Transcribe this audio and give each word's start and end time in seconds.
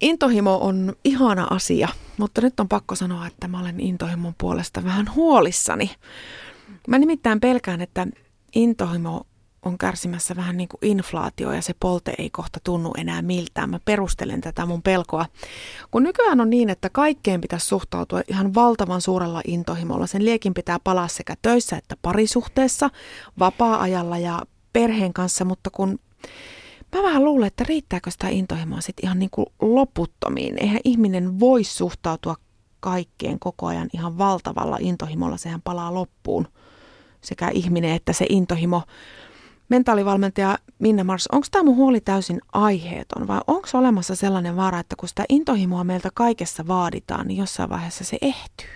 Intohimo 0.00 0.58
on 0.60 0.92
ihana 1.04 1.46
asia, 1.50 1.88
mutta 2.18 2.40
nyt 2.40 2.60
on 2.60 2.68
pakko 2.68 2.94
sanoa, 2.94 3.26
että 3.26 3.48
mä 3.48 3.60
olen 3.60 3.80
intohimon 3.80 4.34
puolesta 4.38 4.84
vähän 4.84 5.14
huolissani. 5.14 5.90
Mä 6.88 6.98
nimittäin 6.98 7.40
pelkään, 7.40 7.80
että 7.80 8.06
intohimo 8.54 9.26
on 9.62 9.78
kärsimässä 9.78 10.36
vähän 10.36 10.56
niin 10.56 10.68
kuin 10.68 10.78
inflaatio 10.82 11.52
ja 11.52 11.62
se 11.62 11.74
polte 11.80 12.14
ei 12.18 12.30
kohta 12.30 12.60
tunnu 12.64 12.90
enää 12.98 13.22
miltään. 13.22 13.70
Mä 13.70 13.80
perustelen 13.84 14.40
tätä 14.40 14.66
mun 14.66 14.82
pelkoa. 14.82 15.26
Kun 15.90 16.02
nykyään 16.02 16.40
on 16.40 16.50
niin, 16.50 16.70
että 16.70 16.90
kaikkeen 16.90 17.40
pitäisi 17.40 17.66
suhtautua 17.66 18.20
ihan 18.28 18.54
valtavan 18.54 19.00
suurella 19.00 19.40
intohimolla. 19.46 20.06
Sen 20.06 20.24
liekin 20.24 20.54
pitää 20.54 20.78
palaa 20.84 21.08
sekä 21.08 21.34
töissä 21.42 21.76
että 21.76 21.96
parisuhteessa, 22.02 22.90
vapaa-ajalla 23.38 24.18
ja 24.18 24.42
perheen 24.72 25.12
kanssa, 25.12 25.44
mutta 25.44 25.70
kun 25.70 25.98
Mä 26.96 27.02
vähän 27.02 27.24
luulen, 27.24 27.46
että 27.46 27.64
riittääkö 27.68 28.10
sitä 28.10 28.28
intohimoa 28.28 28.80
sitten 28.80 29.06
ihan 29.06 29.18
niin 29.18 29.30
kuin 29.30 29.46
loputtomiin. 29.60 30.62
Eihän 30.62 30.80
ihminen 30.84 31.40
voi 31.40 31.64
suhtautua 31.64 32.36
kaikkeen 32.80 33.38
koko 33.38 33.66
ajan 33.66 33.88
ihan 33.92 34.18
valtavalla 34.18 34.76
intohimolla. 34.80 35.36
Sehän 35.36 35.62
palaa 35.62 35.94
loppuun 35.94 36.48
sekä 37.20 37.48
ihminen 37.48 37.90
että 37.90 38.12
se 38.12 38.26
intohimo. 38.28 38.82
Mentaalivalmentaja 39.68 40.58
Minna 40.78 41.04
Mars, 41.04 41.26
onko 41.32 41.46
tämä 41.50 41.62
mun 41.62 41.76
huoli 41.76 42.00
täysin 42.00 42.40
aiheeton 42.52 43.26
vai 43.26 43.40
onko 43.46 43.68
olemassa 43.74 44.14
sellainen 44.14 44.56
vaara, 44.56 44.78
että 44.78 44.96
kun 44.96 45.08
sitä 45.08 45.24
intohimoa 45.28 45.84
meiltä 45.84 46.08
kaikessa 46.14 46.66
vaaditaan, 46.66 47.28
niin 47.28 47.38
jossain 47.38 47.70
vaiheessa 47.70 48.04
se 48.04 48.18
ehtyy? 48.22 48.68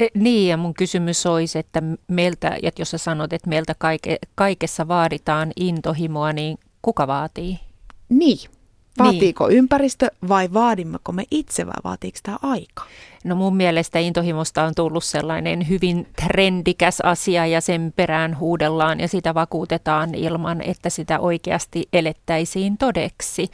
E, 0.00 0.06
niin, 0.14 0.48
ja 0.48 0.56
mun 0.56 0.74
kysymys 0.74 1.26
olisi, 1.26 1.58
että 1.58 1.82
meiltä, 2.08 2.58
jos 2.78 2.90
sä 2.90 2.98
sanot, 2.98 3.32
että 3.32 3.48
meiltä 3.48 3.74
kaike, 3.78 4.18
kaikessa 4.34 4.88
vaaditaan 4.88 5.52
intohimoa, 5.56 6.32
niin 6.32 6.58
kuka 6.82 7.06
vaatii? 7.06 7.60
Niin. 8.08 8.38
Vaatiiko 8.98 9.48
niin. 9.48 9.58
ympäristö 9.58 10.06
vai 10.28 10.52
vaadimmeko 10.52 11.12
me 11.12 11.24
itse 11.30 11.66
vai 11.66 11.74
vaatiiko 11.84 12.18
tämä 12.22 12.38
aika? 12.42 12.84
No 13.24 13.36
mun 13.36 13.56
mielestä 13.56 13.98
intohimosta 13.98 14.62
on 14.62 14.74
tullut 14.74 15.04
sellainen 15.04 15.68
hyvin 15.68 16.06
trendikäs 16.16 17.00
asia 17.00 17.46
ja 17.46 17.60
sen 17.60 17.92
perään 17.96 18.38
huudellaan 18.38 19.00
ja 19.00 19.08
sitä 19.08 19.34
vakuutetaan 19.34 20.14
ilman, 20.14 20.62
että 20.62 20.90
sitä 20.90 21.18
oikeasti 21.18 21.88
elettäisiin 21.92 22.78
todeksi. 22.78 23.50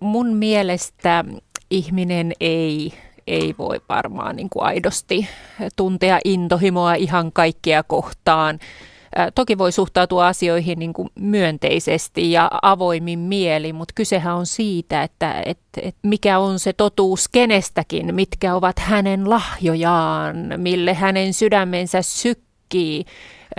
Mun 0.00 0.36
mielestä 0.36 1.24
ihminen 1.70 2.32
ei 2.40 2.92
ei 3.26 3.54
voi 3.58 3.80
varmaan 3.88 4.36
niin 4.36 4.50
kuin 4.50 4.64
aidosti 4.64 5.28
tuntea 5.76 6.18
intohimoa 6.24 6.94
ihan 6.94 7.32
kaikkea 7.32 7.82
kohtaan 7.82 8.58
toki 9.34 9.58
voi 9.58 9.72
suhtautua 9.72 10.26
asioihin 10.26 10.78
niin 10.78 10.92
kuin 10.92 11.08
myönteisesti 11.14 12.32
ja 12.32 12.50
avoimin 12.62 13.18
mieli, 13.18 13.72
mutta 13.72 13.92
kysehän 13.94 14.36
on 14.36 14.46
siitä, 14.46 15.02
että, 15.02 15.42
että, 15.46 15.80
että 15.82 16.08
mikä 16.08 16.38
on 16.38 16.58
se 16.58 16.72
totuus 16.72 17.28
kenestäkin, 17.28 18.14
mitkä 18.14 18.54
ovat 18.54 18.78
hänen 18.78 19.30
lahjojaan, 19.30 20.36
mille 20.56 20.94
hänen 20.94 21.34
sydämensä 21.34 22.02
sykkii, 22.02 23.04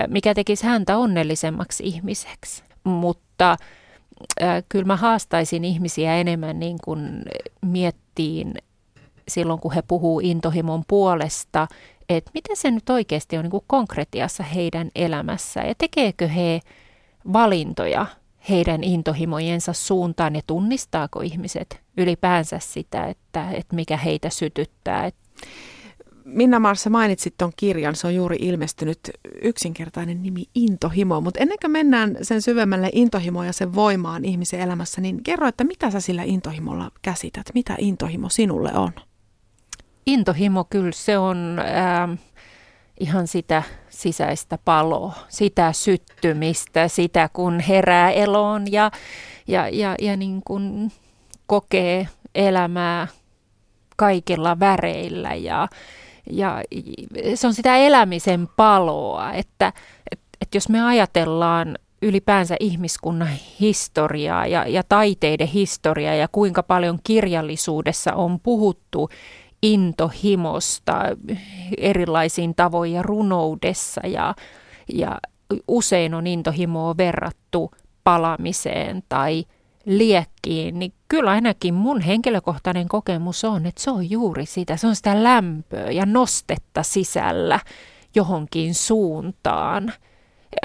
mikä 0.08 0.34
tekisi 0.34 0.66
häntä 0.66 0.98
onnellisemmaksi 0.98 1.84
ihmiseksi. 1.84 2.64
Mutta 2.84 3.58
äh, 4.42 4.64
kyllä 4.70 4.86
mä 4.86 4.96
haastaisin 4.96 5.66
ihmisiä 5.66 6.16
enemmän 6.16 6.60
niin 6.60 6.78
kuin 6.84 7.24
miettiin 7.66 8.54
silloin, 9.28 9.60
kun 9.60 9.74
he 9.74 9.82
puhuu 9.88 10.20
intohimon 10.20 10.84
puolesta, 10.88 11.68
että 12.10 12.32
mitä 12.34 12.56
se 12.56 12.72
nyt 12.72 12.90
oikeasti 12.90 13.38
on 13.38 13.44
niin 13.44 13.52
kuin 13.52 13.64
konkretiassa 13.68 14.44
heidän 14.44 14.92
elämässä 14.96 15.62
ja 15.62 15.76
tekeekö 15.78 16.28
he 16.28 16.60
valintoja 17.34 18.06
heidän 18.50 18.84
intohimojensa 18.84 19.74
suuntaan 19.74 20.36
ja 20.36 20.42
tunnistaako 20.48 21.22
ihmiset 21.22 21.82
ylipäänsä 21.98 22.60
sitä, 22.60 23.06
että, 23.06 23.52
että 23.52 23.76
mikä 23.76 23.98
heitä 23.98 24.30
sytyttää. 24.30 25.10
Minna 26.26 26.60
Marsa 26.60 26.90
mainitsit 26.90 27.34
tuon 27.38 27.52
kirjan, 27.56 27.96
se 27.96 28.08
on 28.08 28.16
juuri 28.16 28.38
ilmestynyt 28.40 29.00
yksinkertainen 29.42 30.24
nimi 30.24 30.44
Intohimo, 30.56 31.22
mutta 31.22 31.40
ennen 31.40 31.58
kuin 31.62 31.72
mennään 31.72 32.18
sen 32.22 32.42
syvemmälle 32.42 32.90
intohimoon 32.94 33.46
ja 33.46 33.54
sen 33.54 33.76
voimaan 33.76 34.26
ihmisen 34.26 34.60
elämässä, 34.60 35.02
niin 35.02 35.24
kerro, 35.24 35.48
että 35.48 35.64
mitä 35.64 35.92
sä 35.92 36.00
sillä 36.00 36.24
intohimolla 36.24 36.92
käsität, 37.02 37.46
mitä 37.54 37.76
intohimo 37.80 38.30
sinulle 38.30 38.72
on? 38.74 38.92
Intohimo 40.08 40.64
kyllä 40.64 40.92
se 40.92 41.18
on 41.18 41.60
äh, 41.60 42.20
ihan 43.00 43.28
sitä 43.28 43.64
sisäistä 43.90 44.58
paloa, 44.66 45.14
sitä 45.30 45.74
syttymistä, 45.74 46.88
sitä 46.88 47.30
kun 47.34 47.60
herää 47.60 48.12
eloon 48.12 48.72
ja, 48.72 48.92
ja, 49.48 49.70
ja, 49.70 49.96
ja 50.02 50.18
niin 50.18 50.42
kuin 50.46 50.92
kokee 51.48 52.08
elämää 52.36 53.08
kaikilla 53.96 54.60
väreillä 54.60 55.34
ja, 55.34 55.68
ja 56.32 56.62
se 57.36 57.48
on 57.48 57.54
sitä 57.54 57.78
elämisen 57.78 58.48
paloa, 58.58 59.34
että, 59.34 59.74
että, 60.12 60.28
että 60.42 60.58
jos 60.58 60.70
me 60.70 60.84
ajatellaan 60.84 61.78
ylipäänsä 62.02 62.56
ihmiskunnan 62.60 63.30
historiaa 63.60 64.48
ja, 64.48 64.68
ja 64.68 64.84
taiteiden 64.84 65.48
historiaa 65.48 66.16
ja 66.16 66.28
kuinka 66.28 66.64
paljon 66.64 67.00
kirjallisuudessa 67.04 68.14
on 68.14 68.40
puhuttu 68.40 69.10
intohimosta 69.62 71.02
erilaisiin 71.78 72.56
tavoin 72.56 72.94
ja 72.94 73.02
runoudessa 73.02 74.02
ja, 74.08 74.36
ja 74.94 75.20
usein 75.68 76.14
on 76.14 76.28
intohimoa 76.28 76.98
verrattu 76.98 77.72
palamiseen 78.04 79.04
tai 79.10 79.46
liekkiin, 79.86 80.80
niin 80.80 80.94
kyllä 81.08 81.32
ainakin 81.32 81.74
mun 81.74 82.02
henkilökohtainen 82.02 82.88
kokemus 82.88 83.44
on, 83.44 83.66
että 83.66 83.82
se 83.82 83.92
on 83.92 84.10
juuri 84.10 84.46
sitä, 84.46 84.78
se 84.78 84.88
on 84.88 84.96
sitä 84.96 85.24
lämpöä 85.24 85.92
ja 85.92 86.06
nostetta 86.06 86.84
sisällä 86.84 87.60
johonkin 88.16 88.76
suuntaan. 88.76 89.94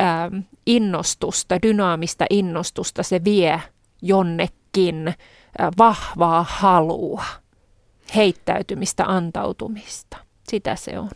Ähm, 0.01 0.39
innostusta, 0.67 1.63
dynaamista 1.63 2.25
innostusta 2.31 3.03
se 3.03 3.25
vie 3.25 3.63
jonnekin 4.03 5.09
äh, 5.09 5.15
vahvaa 5.79 6.47
halua 6.49 7.25
heittäytymistä, 8.15 9.05
antautumista. 9.05 10.17
Sitä 10.49 10.77
se 10.77 10.99
on. 10.99 11.11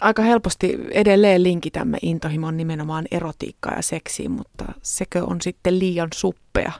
Aika 0.00 0.22
helposti 0.22 0.78
edelleen 0.90 1.42
linkitämme 1.42 1.98
intohimon 2.02 2.56
nimenomaan 2.56 3.04
erotiikkaa 3.10 3.74
ja 3.76 3.82
seksiin, 3.82 4.30
mutta 4.30 4.64
sekö 4.82 5.24
on 5.24 5.40
sitten 5.40 5.78
liian 5.78 6.08
suppea 6.14 6.72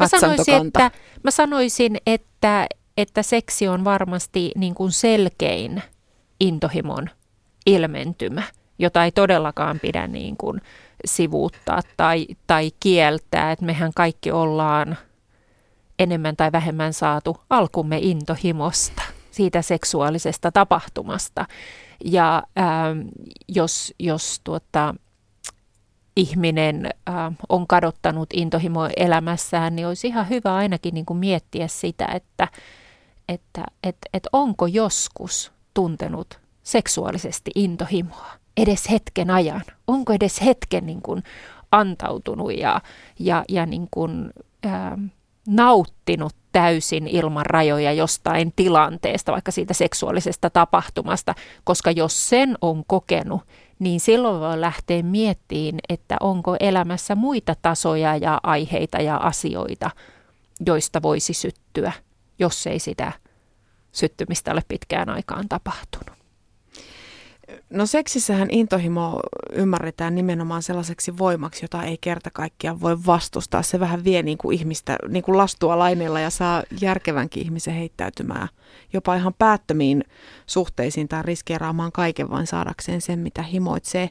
Mä 0.00 0.08
sanoisin, 0.08 0.66
että, 0.66 0.90
mä 1.22 1.30
sanoisin, 1.30 1.96
että, 2.06 2.66
että 2.96 3.22
seksi 3.22 3.68
on 3.68 3.84
varmasti 3.84 4.52
niin 4.56 4.74
kuin 4.74 4.92
selkein 4.92 5.82
intohimon 6.40 7.10
ilmentymä, 7.66 8.42
jota 8.78 9.04
ei 9.04 9.12
todellakaan 9.12 9.80
pidä 9.80 10.06
niin 10.06 10.36
kuin 10.36 10.60
sivuuttaa 11.04 11.80
tai, 11.96 12.26
tai 12.46 12.70
kieltää. 12.80 13.52
Että 13.52 13.64
mehän 13.64 13.92
kaikki 13.94 14.30
ollaan 14.30 14.96
enemmän 15.98 16.36
tai 16.36 16.52
vähemmän 16.52 16.92
saatu 16.92 17.36
alkumme 17.50 17.98
intohimosta, 17.98 19.02
siitä 19.30 19.62
seksuaalisesta 19.62 20.52
tapahtumasta. 20.52 21.46
Ja 22.04 22.42
ähm, 22.58 23.08
jos, 23.48 23.94
jos 23.98 24.40
tuota, 24.44 24.94
ihminen 26.16 26.86
äh, 27.08 27.14
on 27.48 27.66
kadottanut 27.66 28.28
intohimo 28.32 28.88
elämässään, 28.96 29.76
niin 29.76 29.86
olisi 29.86 30.06
ihan 30.06 30.28
hyvä 30.28 30.54
ainakin 30.54 30.94
niin 30.94 31.06
kuin 31.06 31.18
miettiä 31.18 31.68
sitä, 31.68 32.06
että, 32.06 32.48
että 33.28 33.64
et, 33.82 33.96
et 34.14 34.28
onko 34.32 34.66
joskus 34.66 35.52
tuntenut 35.74 36.40
seksuaalisesti 36.62 37.50
intohimoa 37.54 38.32
edes 38.56 38.90
hetken 38.90 39.30
ajan. 39.30 39.62
Onko 39.86 40.12
edes 40.12 40.44
hetken 40.44 40.86
niin 40.86 41.02
kuin 41.02 41.22
antautunut 41.70 42.58
ja, 42.58 42.80
ja, 43.18 43.44
ja 43.48 43.66
niin 43.66 43.88
kuin, 43.90 44.30
ähm, 44.66 45.04
nauttinut 45.46 46.34
täysin 46.52 47.06
ilman 47.06 47.46
rajoja 47.46 47.92
jostain 47.92 48.52
tilanteesta, 48.56 49.32
vaikka 49.32 49.50
siitä 49.50 49.74
seksuaalisesta 49.74 50.50
tapahtumasta, 50.50 51.34
koska 51.64 51.90
jos 51.90 52.28
sen 52.28 52.58
on 52.60 52.84
kokenut, 52.86 53.42
niin 53.78 54.00
silloin 54.00 54.40
voi 54.40 54.60
lähteä 54.60 55.02
miettiin, 55.02 55.78
että 55.88 56.16
onko 56.20 56.56
elämässä 56.60 57.14
muita 57.14 57.56
tasoja 57.62 58.16
ja 58.16 58.40
aiheita 58.42 58.98
ja 58.98 59.16
asioita, 59.16 59.90
joista 60.66 61.02
voisi 61.02 61.34
syttyä, 61.34 61.92
jos 62.38 62.66
ei 62.66 62.78
sitä 62.78 63.12
syttymistä 63.92 64.52
ole 64.52 64.62
pitkään 64.68 65.08
aikaan 65.08 65.48
tapahtunut. 65.48 66.23
No 67.70 67.86
seksissähän 67.86 68.48
intohimo 68.50 69.20
ymmärretään 69.52 70.14
nimenomaan 70.14 70.62
sellaiseksi 70.62 71.18
voimaksi, 71.18 71.64
jota 71.64 71.82
ei 71.82 71.98
kerta 72.00 72.30
kaikkiaan 72.30 72.80
voi 72.80 72.96
vastustaa. 73.06 73.62
Se 73.62 73.80
vähän 73.80 74.04
vie 74.04 74.22
niin 74.22 74.38
kuin 74.38 74.58
ihmistä 74.58 74.96
niin 75.08 75.22
kuin 75.22 75.36
lastua 75.36 75.78
laineilla 75.78 76.20
ja 76.20 76.30
saa 76.30 76.62
järkevänkin 76.80 77.42
ihmisen 77.42 77.74
heittäytymään 77.74 78.48
jopa 78.92 79.14
ihan 79.14 79.34
päättömiin 79.38 80.04
suhteisiin 80.46 81.08
tai 81.08 81.22
riskeeraamaan 81.22 81.92
kaiken 81.92 82.30
vain 82.30 82.46
saadakseen 82.46 83.00
sen, 83.00 83.18
mitä 83.18 83.42
himoitsee. 83.42 84.10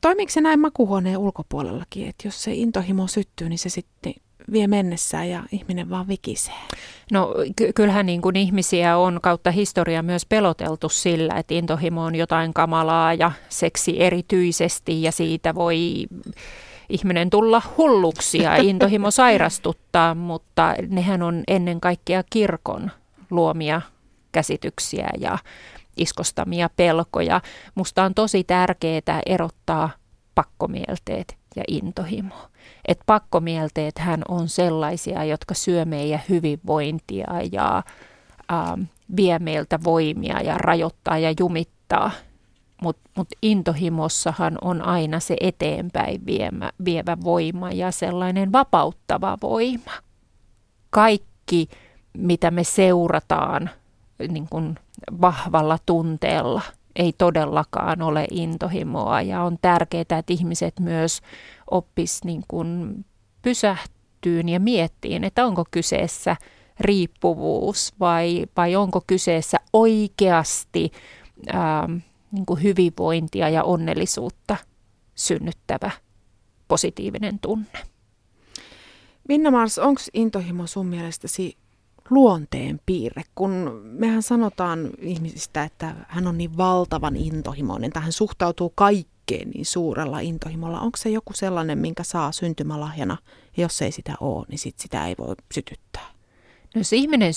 Toimiiko 0.00 0.32
se 0.32 0.40
näin 0.40 0.60
makuhuoneen 0.60 1.18
ulkopuolellakin, 1.18 2.08
että 2.08 2.28
jos 2.28 2.42
se 2.42 2.52
intohimo 2.54 3.06
syttyy, 3.06 3.48
niin 3.48 3.58
se 3.58 3.68
sitten 3.68 4.14
vie 4.52 4.66
mennessään 4.66 5.30
ja 5.30 5.42
ihminen 5.52 5.90
vaan 5.90 6.08
vikisee? 6.08 6.54
No 7.12 7.34
ky- 7.56 7.72
kyllähän 7.72 8.06
niin 8.06 8.22
kuin 8.22 8.36
ihmisiä 8.36 8.96
on 8.96 9.18
kautta 9.22 9.50
historia 9.50 10.02
myös 10.02 10.26
peloteltu 10.26 10.88
sillä, 10.88 11.34
että 11.34 11.54
intohimo 11.54 12.04
on 12.04 12.14
jotain 12.14 12.54
kamalaa 12.54 13.14
ja 13.14 13.32
seksi 13.48 14.02
erityisesti 14.02 15.02
ja 15.02 15.12
siitä 15.12 15.54
voi 15.54 16.06
ihminen 16.88 17.30
tulla 17.30 17.62
hulluksi 17.76 18.38
ja 18.38 18.56
intohimo 18.70 19.10
sairastuttaa, 19.10 20.14
mutta 20.14 20.74
nehän 20.88 21.22
on 21.22 21.42
ennen 21.48 21.80
kaikkea 21.80 22.22
kirkon 22.30 22.90
luomia 23.30 23.80
käsityksiä 24.32 25.08
ja 25.18 25.38
iskostamia 25.96 26.70
pelkoja. 26.76 27.40
Musta 27.74 28.04
on 28.04 28.14
tosi 28.14 28.44
tärkeää 28.44 29.22
erottaa 29.26 29.90
pakkomielteet 30.34 31.36
ja 31.56 31.64
intohimo. 31.68 32.34
Et 32.88 33.00
pakkomielteet 33.06 33.98
hän 33.98 34.22
on 34.28 34.48
sellaisia, 34.48 35.24
jotka 35.24 35.54
syö 35.54 35.84
meidän 35.84 36.22
hyvinvointia 36.28 37.26
ja 37.52 37.82
ähm, 38.52 38.82
vie 39.16 39.38
meiltä 39.38 39.78
voimia 39.84 40.40
ja 40.40 40.58
rajoittaa 40.58 41.18
ja 41.18 41.34
jumittaa. 41.40 42.10
Mutta 42.82 43.10
mut 43.16 43.28
intohimossahan 43.42 44.58
on 44.62 44.82
aina 44.82 45.20
se 45.20 45.36
eteenpäin 45.40 46.26
viemä, 46.26 46.70
vievä 46.84 47.16
voima 47.24 47.70
ja 47.70 47.90
sellainen 47.90 48.52
vapauttava 48.52 49.38
voima. 49.42 49.92
Kaikki, 50.90 51.68
mitä 52.18 52.50
me 52.50 52.64
seurataan 52.64 53.70
niin 54.28 54.46
kun 54.50 54.74
vahvalla 55.20 55.78
tunteella, 55.86 56.62
ei 56.96 57.12
todellakaan 57.18 58.02
ole 58.02 58.26
intohimoa 58.30 59.22
ja 59.22 59.42
on 59.42 59.58
tärkeää, 59.62 60.00
että 60.00 60.24
ihmiset 60.28 60.80
myös 60.80 61.20
oppis 61.70 62.24
niin 62.24 62.44
kun 62.48 63.04
pysähtyyn 63.42 64.48
ja 64.48 64.60
miettiin, 64.60 65.24
että 65.24 65.46
onko 65.46 65.64
kyseessä 65.70 66.36
riippuvuus 66.80 67.92
vai, 68.00 68.46
vai 68.56 68.76
onko 68.76 69.02
kyseessä 69.06 69.58
oikeasti 69.72 70.92
ää, 71.52 71.88
niin 72.32 72.46
kuin 72.46 72.62
hyvinvointia 72.62 73.48
ja 73.48 73.64
onnellisuutta 73.64 74.56
synnyttävä 75.14 75.90
positiivinen 76.68 77.38
tunne. 77.38 77.78
Minna 79.28 79.50
Mars, 79.50 79.78
onko 79.78 80.00
intohimo 80.14 80.66
sun 80.66 80.86
mielestäsi 80.86 81.56
luonteen 82.10 82.80
piirre, 82.86 83.22
kun 83.34 83.80
mehän 83.84 84.22
sanotaan 84.22 84.90
ihmisistä, 84.98 85.64
että 85.64 85.94
hän 86.08 86.26
on 86.26 86.38
niin 86.38 86.56
valtavan 86.56 87.16
intohimoinen, 87.16 87.88
että 87.88 88.00
hän 88.00 88.12
suhtautuu 88.12 88.72
kaikkeen 88.74 89.13
niin 89.30 89.66
suurella 89.66 90.20
intohimolla. 90.20 90.80
Onko 90.80 90.96
se 90.96 91.08
joku 91.08 91.32
sellainen, 91.32 91.78
minkä 91.78 92.02
saa 92.02 92.32
syntymälahjana, 92.32 93.16
ja 93.56 93.62
jos 93.62 93.82
ei 93.82 93.92
sitä 93.92 94.14
ole, 94.20 94.46
niin 94.48 94.58
sit 94.58 94.78
sitä 94.78 95.06
ei 95.06 95.14
voi 95.18 95.34
sytyttää? 95.54 96.06
No 96.74 96.80
jos 96.80 96.92
ihminen 96.92 97.32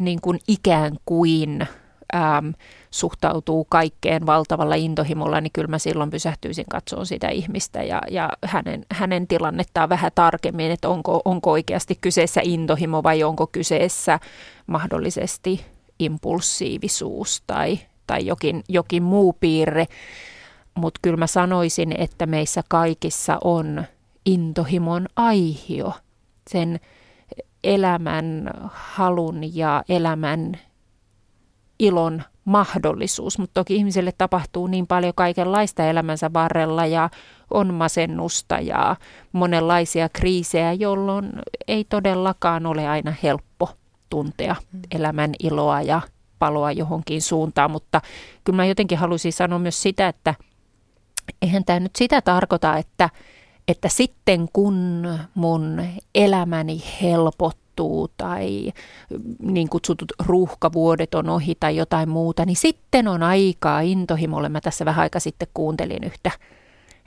niin 0.00 0.20
kuin 0.20 0.40
ikään 0.48 0.96
kuin 1.06 1.66
äm, 2.14 2.54
suhtautuu 2.90 3.64
kaikkeen 3.64 4.26
valtavalla 4.26 4.74
intohimolla, 4.74 5.40
niin 5.40 5.52
kyllä 5.52 5.68
mä 5.68 5.78
silloin 5.78 6.10
pysähtyisin 6.10 6.64
katsomaan 6.70 7.06
sitä 7.06 7.28
ihmistä 7.28 7.82
ja, 7.82 8.02
ja 8.10 8.30
hänen, 8.44 8.86
hänen 8.92 9.26
tilannettaan 9.26 9.88
vähän 9.88 10.12
tarkemmin, 10.14 10.70
että 10.70 10.88
onko, 10.88 11.22
onko 11.24 11.50
oikeasti 11.50 11.98
kyseessä 12.00 12.40
intohimo 12.44 13.02
vai 13.02 13.22
onko 13.22 13.46
kyseessä 13.46 14.20
mahdollisesti 14.66 15.64
impulsiivisuus 15.98 17.42
tai, 17.46 17.78
tai 18.06 18.26
jokin, 18.26 18.64
jokin 18.68 19.02
muu 19.02 19.32
piirre. 19.32 19.86
Mutta 20.76 20.98
kyllä 21.02 21.16
mä 21.16 21.26
sanoisin, 21.26 21.94
että 21.98 22.26
meissä 22.26 22.62
kaikissa 22.68 23.38
on 23.44 23.84
intohimon 24.26 25.06
aihio, 25.16 25.92
sen 26.50 26.80
elämän 27.64 28.50
halun 28.72 29.56
ja 29.56 29.84
elämän 29.88 30.52
ilon 31.78 32.22
mahdollisuus, 32.44 33.38
mutta 33.38 33.54
toki 33.60 33.76
ihmiselle 33.76 34.12
tapahtuu 34.18 34.66
niin 34.66 34.86
paljon 34.86 35.12
kaikenlaista 35.14 35.86
elämänsä 35.86 36.32
varrella 36.32 36.86
ja 36.86 37.10
on 37.50 37.74
masennusta 37.74 38.54
ja 38.54 38.96
monenlaisia 39.32 40.08
kriisejä, 40.08 40.72
jolloin 40.72 41.32
ei 41.68 41.84
todellakaan 41.84 42.66
ole 42.66 42.88
aina 42.88 43.14
helppo 43.22 43.70
tuntea 44.10 44.56
mm. 44.72 44.80
elämän 44.90 45.32
iloa 45.42 45.82
ja 45.82 46.00
paloa 46.38 46.72
johonkin 46.72 47.22
suuntaan, 47.22 47.70
mutta 47.70 48.00
kyllä 48.44 48.56
mä 48.56 48.66
jotenkin 48.66 48.98
haluaisin 48.98 49.32
sanoa 49.32 49.58
myös 49.58 49.82
sitä, 49.82 50.08
että 50.08 50.34
eihän 51.42 51.64
tämä 51.64 51.80
nyt 51.80 51.96
sitä 51.96 52.22
tarkoita, 52.22 52.76
että, 52.76 53.10
että 53.68 53.88
sitten 53.88 54.48
kun 54.52 55.08
mun 55.34 55.82
elämäni 56.14 56.82
helpottuu, 57.02 58.08
tai 58.16 58.72
niin 59.42 59.68
kutsutut 59.68 60.12
ruuhkavuodet 60.26 61.14
on 61.14 61.28
ohi 61.28 61.54
tai 61.60 61.76
jotain 61.76 62.08
muuta, 62.08 62.44
niin 62.44 62.56
sitten 62.56 63.08
on 63.08 63.22
aikaa 63.22 63.80
intohimolle. 63.80 64.48
Mä 64.48 64.60
tässä 64.60 64.84
vähän 64.84 65.02
aika 65.02 65.20
sitten 65.20 65.48
kuuntelin 65.54 66.04
yhtä 66.04 66.30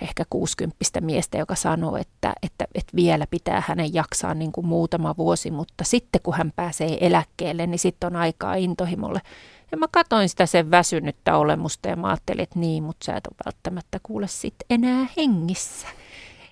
ehkä 0.02 0.24
60 0.30 1.02
miestä, 1.02 1.38
joka 1.38 1.56
sanoo, 1.56 1.98
että, 1.98 2.34
että, 2.44 2.68
että 2.76 2.96
vielä 2.96 3.28
pitää 3.30 3.64
hänen 3.68 3.94
jaksaa 3.94 4.34
niin 4.34 4.52
kuin 4.52 4.68
muutama 4.68 5.16
vuosi, 5.18 5.52
mutta 5.52 5.84
sitten 5.84 6.22
kun 6.24 6.34
hän 6.34 6.52
pääsee 6.56 6.98
eläkkeelle, 7.08 7.68
niin 7.68 7.80
sitten 7.80 8.08
on 8.08 8.16
aikaa 8.16 8.56
intohimolle. 8.56 9.22
Ja 9.72 9.78
mä 9.78 9.88
katsoin 9.92 10.30
sitä 10.30 10.46
sen 10.46 10.72
väsynyttä 10.72 11.38
olemusta 11.38 11.90
ja 11.90 11.96
mä 11.96 12.08
ajattelin, 12.08 12.44
että 12.44 12.60
niin, 12.60 12.84
mutta 12.84 13.06
sä 13.06 13.16
et 13.16 13.28
ole 13.28 13.36
välttämättä 13.46 14.00
kuule 14.04 14.28
sitten 14.28 14.66
enää 14.70 15.08
hengissä. 15.18 15.88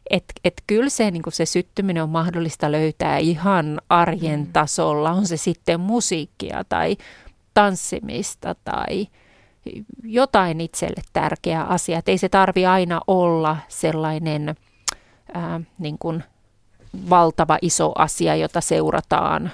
Että 0.10 0.34
et 0.44 0.64
kyllä 0.68 0.90
se, 0.90 1.12
niin 1.12 1.24
se 1.30 1.46
syttyminen 1.46 2.04
on 2.04 2.10
mahdollista 2.10 2.72
löytää 2.72 3.18
ihan 3.18 3.82
arjen 3.90 4.40
mm. 4.40 4.54
tasolla, 4.54 5.12
on 5.12 5.28
se 5.28 5.38
sitten 5.38 5.80
musiikkia 5.80 6.64
tai 6.70 6.98
tanssimista 7.54 8.56
tai 8.64 9.08
jotain 10.04 10.62
itselle 10.62 11.02
tärkeä 11.14 11.64
asia. 11.64 11.98
Et 11.98 12.10
ei 12.10 12.18
se 12.18 12.30
tarvi 12.30 12.66
aina 12.66 13.02
olla 13.08 13.58
sellainen 13.68 14.56
ää, 15.34 15.62
niin 15.80 15.98
kuin 16.00 16.24
valtava 17.10 17.58
iso 17.62 17.92
asia, 17.96 18.36
jota 18.36 18.62
seurataan 18.62 19.52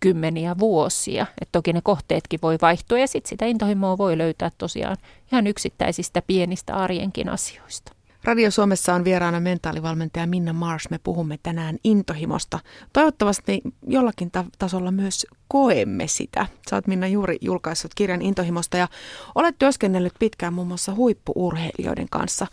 kymmeniä 0.00 0.58
vuosia. 0.58 1.26
Et 1.40 1.48
toki 1.52 1.72
ne 1.72 1.80
kohteetkin 1.80 2.40
voi 2.42 2.58
vaihtua 2.62 2.98
ja 2.98 3.06
sitten 3.06 3.28
sitä 3.28 3.46
intohimoa 3.46 3.98
voi 3.98 4.18
löytää 4.18 4.50
tosiaan 4.58 4.96
ihan 5.32 5.46
yksittäisistä 5.46 6.22
pienistä 6.26 6.74
arjenkin 6.74 7.28
asioista. 7.28 7.96
Radio 8.26 8.50
Suomessa 8.50 8.94
on 8.94 9.04
vieraana 9.04 9.40
mentaalivalmentaja 9.40 10.26
Minna 10.26 10.52
Marsh. 10.52 10.90
Me 10.90 10.98
puhumme 10.98 11.38
tänään 11.42 11.76
intohimosta. 11.84 12.58
Toivottavasti 12.92 13.60
jollakin 13.86 14.30
ta- 14.30 14.44
tasolla 14.58 14.90
myös 14.90 15.26
koemme 15.48 16.06
sitä. 16.06 16.46
Sä 16.70 16.76
oot 16.76 16.86
Minna 16.86 17.06
juuri 17.06 17.36
julkaissut 17.40 17.94
kirjan 17.94 18.22
intohimosta 18.22 18.76
ja 18.76 18.88
olet 19.34 19.58
työskennellyt 19.58 20.14
pitkään 20.18 20.52
muun 20.52 20.68
muassa 20.68 20.94
huippuurheilijoiden 20.94 22.06
kanssa. 22.10 22.46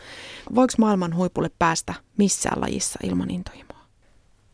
Voiko 0.55 0.73
maailman 0.77 1.15
huipulle 1.15 1.51
päästä 1.59 1.93
missään 2.17 2.61
lajissa 2.61 2.99
ilman 3.03 3.31
intohimoa? 3.31 3.72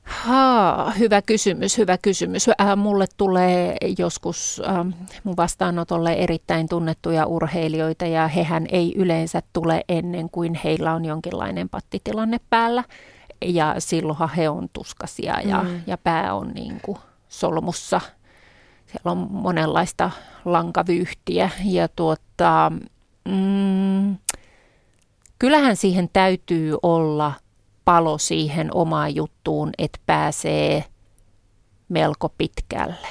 Haa, 0.09 0.91
hyvä 0.91 1.21
kysymys, 1.21 1.77
hyvä 1.77 1.97
kysymys. 1.97 2.49
Äh, 2.49 2.77
mulle 2.77 3.05
tulee 3.17 3.77
joskus 3.97 4.61
äh, 4.67 4.85
mun 5.23 5.37
vastaanotolle 5.37 6.13
erittäin 6.13 6.69
tunnettuja 6.69 7.25
urheilijoita 7.25 8.05
ja 8.05 8.27
hehän 8.27 8.65
ei 8.71 8.93
yleensä 8.95 9.41
tule 9.53 9.83
ennen 9.89 10.29
kuin 10.29 10.59
heillä 10.63 10.93
on 10.93 11.05
jonkinlainen 11.05 11.69
pattitilanne 11.69 12.39
päällä. 12.49 12.83
Ja 13.45 13.75
silloinhan 13.79 14.29
he 14.29 14.49
on 14.49 14.69
tuskasia 14.73 15.41
ja, 15.41 15.63
mm. 15.63 15.81
ja 15.87 15.97
pää 15.97 16.33
on 16.33 16.47
niin 16.47 16.79
kuin 16.81 16.97
solmussa. 17.27 18.01
Siellä 18.85 19.11
on 19.11 19.27
monenlaista 19.31 20.11
lankavyyhtiä 20.45 21.49
ja 21.65 21.87
tuota, 21.87 22.71
mm, 23.25 24.17
kyllähän 25.39 25.75
siihen 25.75 26.09
täytyy 26.13 26.77
olla– 26.83 27.33
palo 27.89 28.17
siihen 28.17 28.75
omaan 28.75 29.15
juttuun, 29.15 29.69
että 29.77 29.99
pääsee 30.05 30.85
melko 31.89 32.29
pitkälle. 32.29 33.07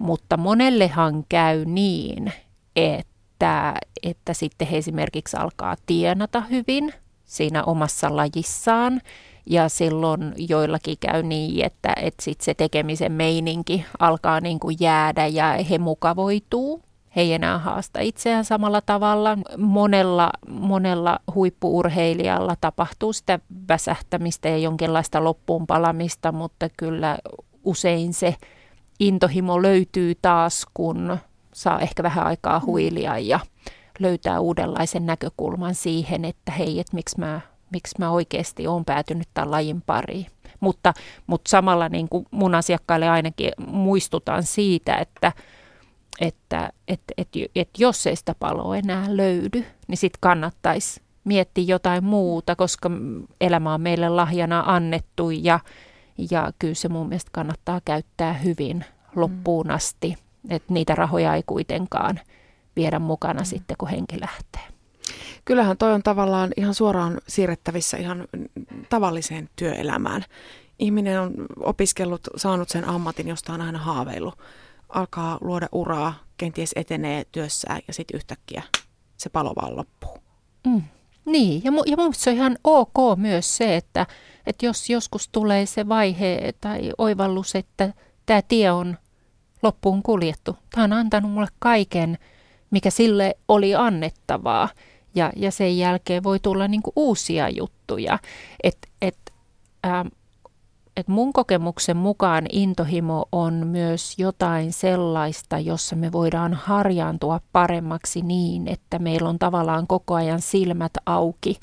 Mutta 0.00 0.36
monellehan 0.36 1.24
käy 1.28 1.64
niin, 1.64 2.32
että, 2.76 3.74
että 4.02 4.34
sitten 4.34 4.68
he 4.68 4.76
esimerkiksi 4.76 5.36
alkaa 5.36 5.76
tienata 5.86 6.40
hyvin 6.40 6.94
siinä 7.24 7.64
omassa 7.64 8.16
lajissaan. 8.16 9.00
Ja 9.46 9.68
silloin 9.68 10.34
joillakin 10.36 10.96
käy 11.00 11.22
niin, 11.22 11.64
että, 11.64 11.92
että 11.96 12.22
sit 12.24 12.40
se 12.40 12.54
tekemisen 12.54 13.12
meininki 13.12 13.84
alkaa 13.98 14.40
niin 14.40 14.60
kuin 14.60 14.76
jäädä 14.80 15.26
ja 15.26 15.52
he 15.70 15.78
mukavoituu 15.78 16.82
he 17.16 17.20
ei 17.20 17.32
enää 17.32 17.58
haasta 17.58 18.00
itseään 18.00 18.44
samalla 18.44 18.80
tavalla. 18.80 19.38
Monella, 19.56 20.30
monella 20.48 21.18
huippuurheilijalla 21.34 22.56
tapahtuu 22.60 23.12
sitä 23.12 23.38
väsähtämistä 23.68 24.48
ja 24.48 24.58
jonkinlaista 24.58 25.24
loppuun 25.24 25.66
palamista, 25.66 26.32
mutta 26.32 26.68
kyllä 26.76 27.18
usein 27.64 28.14
se 28.14 28.36
intohimo 29.00 29.62
löytyy 29.62 30.14
taas, 30.22 30.66
kun 30.74 31.18
saa 31.54 31.80
ehkä 31.80 32.02
vähän 32.02 32.26
aikaa 32.26 32.58
mm. 32.58 32.66
huilia 32.66 33.18
ja 33.18 33.40
löytää 33.98 34.40
uudenlaisen 34.40 35.06
näkökulman 35.06 35.74
siihen, 35.74 36.24
että 36.24 36.52
hei, 36.52 36.80
että 36.80 36.96
miksi 36.96 37.18
mä, 37.20 37.40
miksi 37.72 37.94
mä 37.98 38.10
oikeasti 38.10 38.66
olen 38.66 38.84
päätynyt 38.84 39.28
tämän 39.34 39.50
lajin 39.50 39.82
pariin. 39.82 40.26
Mutta, 40.60 40.94
mutta 41.26 41.48
samalla 41.48 41.88
niin 41.88 42.08
kuin 42.08 42.26
mun 42.30 42.54
asiakkaille 42.54 43.08
ainakin 43.08 43.52
muistutan 43.66 44.42
siitä, 44.42 44.96
että, 44.96 45.32
että 46.20 46.72
et, 46.88 47.00
et, 47.16 47.28
et 47.56 47.68
jos 47.78 48.06
ei 48.06 48.16
sitä 48.16 48.34
paloa 48.38 48.76
enää 48.76 49.16
löydy, 49.16 49.64
niin 49.88 49.98
sitten 49.98 50.18
kannattaisi 50.20 51.00
miettiä 51.24 51.64
jotain 51.64 52.04
muuta, 52.04 52.56
koska 52.56 52.90
elämä 53.40 53.74
on 53.74 53.80
meille 53.80 54.08
lahjana 54.08 54.64
annettu 54.66 55.30
ja, 55.30 55.60
ja 56.30 56.52
kyllä 56.58 56.74
se 56.74 56.88
mun 56.88 57.08
mielestä 57.08 57.30
kannattaa 57.32 57.80
käyttää 57.84 58.32
hyvin 58.32 58.84
loppuun 59.16 59.66
mm. 59.66 59.74
asti. 59.74 60.16
Että 60.50 60.72
niitä 60.72 60.94
rahoja 60.94 61.34
ei 61.34 61.42
kuitenkaan 61.46 62.20
viedä 62.76 62.98
mukana 62.98 63.40
mm. 63.40 63.44
sitten, 63.46 63.76
kun 63.78 63.88
henki 63.88 64.20
lähtee. 64.20 64.62
Kyllähän 65.44 65.76
toi 65.76 65.92
on 65.92 66.02
tavallaan 66.02 66.50
ihan 66.56 66.74
suoraan 66.74 67.20
siirrettävissä 67.28 67.96
ihan 67.96 68.28
tavalliseen 68.88 69.48
työelämään. 69.56 70.24
Ihminen 70.78 71.20
on 71.20 71.32
opiskellut, 71.60 72.20
saanut 72.36 72.68
sen 72.68 72.84
ammatin, 72.84 73.28
josta 73.28 73.52
on 73.52 73.60
aina 73.60 73.78
haaveillut. 73.78 74.38
Alkaa 74.92 75.38
luoda 75.40 75.68
uraa, 75.72 76.14
kenties 76.36 76.72
etenee 76.76 77.24
työssään 77.32 77.80
ja 77.88 77.94
sitten 77.94 78.16
yhtäkkiä 78.16 78.62
se 79.16 79.30
palo 79.30 79.52
vaan 79.62 79.76
loppuu. 79.76 80.18
Mm. 80.66 80.82
Niin, 81.24 81.62
ja, 81.64 81.70
mu- 81.70 81.90
ja 81.90 81.96
mun 81.96 82.14
se 82.14 82.30
on 82.30 82.36
ihan 82.36 82.58
ok 82.64 82.94
myös 83.16 83.56
se, 83.56 83.76
että, 83.76 84.06
että 84.46 84.66
jos 84.66 84.90
joskus 84.90 85.28
tulee 85.28 85.66
se 85.66 85.88
vaihe 85.88 86.52
tai 86.60 86.92
oivallus, 86.98 87.54
että 87.54 87.92
tämä 88.26 88.42
tie 88.42 88.70
on 88.70 88.98
loppuun 89.62 90.02
kuljettu. 90.02 90.56
Tämä 90.70 90.84
on 90.84 90.92
antanut 90.92 91.30
mulle 91.32 91.48
kaiken, 91.58 92.18
mikä 92.70 92.90
sille 92.90 93.34
oli 93.48 93.74
annettavaa. 93.74 94.68
Ja, 95.14 95.32
ja 95.36 95.50
sen 95.50 95.78
jälkeen 95.78 96.22
voi 96.22 96.40
tulla 96.40 96.68
niinku 96.68 96.92
uusia 96.96 97.48
juttuja. 97.48 98.18
Et, 98.62 98.78
et, 99.02 99.18
ähm, 99.86 100.06
et 100.96 101.08
mun 101.08 101.32
kokemuksen 101.32 101.96
mukaan 101.96 102.46
intohimo 102.52 103.24
on 103.32 103.66
myös 103.66 104.18
jotain 104.18 104.72
sellaista, 104.72 105.58
jossa 105.58 105.96
me 105.96 106.12
voidaan 106.12 106.54
harjaantua 106.54 107.40
paremmaksi 107.52 108.22
niin, 108.22 108.68
että 108.68 108.98
meillä 108.98 109.28
on 109.28 109.38
tavallaan 109.38 109.86
koko 109.86 110.14
ajan 110.14 110.40
silmät 110.40 110.92
auki 111.06 111.60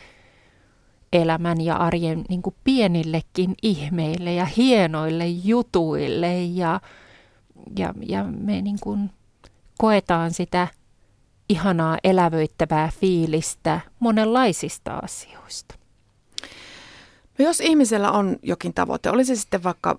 elämän 1.13 1.61
ja 1.61 1.75
arjen 1.75 2.25
niin 2.29 2.41
kuin 2.41 2.55
pienillekin 2.63 3.55
ihmeille 3.61 4.33
ja 4.33 4.45
hienoille 4.45 5.27
jutuille 5.27 6.43
ja, 6.43 6.81
ja, 7.77 7.93
ja 8.01 8.23
me 8.23 8.61
niin 8.61 8.79
kuin 8.81 9.11
koetaan 9.77 10.31
sitä 10.31 10.67
ihanaa 11.49 11.97
elävöittävää 12.03 12.89
fiilistä 12.99 13.79
monenlaisista 13.99 14.95
asioista. 14.97 15.78
No 17.39 17.45
jos 17.45 17.59
ihmisellä 17.59 18.11
on 18.11 18.37
jokin 18.43 18.73
tavoite, 18.73 19.09
oli 19.09 19.25
se 19.25 19.35
sitten 19.35 19.63
vaikka 19.63 19.97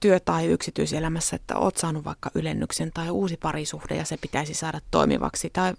työ- 0.00 0.20
tai 0.20 0.46
yksityiselämässä, 0.46 1.36
että 1.36 1.56
oot 1.58 1.76
saanut 1.76 2.04
vaikka 2.04 2.30
ylennyksen 2.34 2.90
tai 2.94 3.10
uusi 3.10 3.36
parisuhde 3.36 3.96
ja 3.96 4.04
se 4.04 4.16
pitäisi 4.16 4.54
saada 4.54 4.80
toimivaksi, 4.90 5.50
tai 5.52 5.74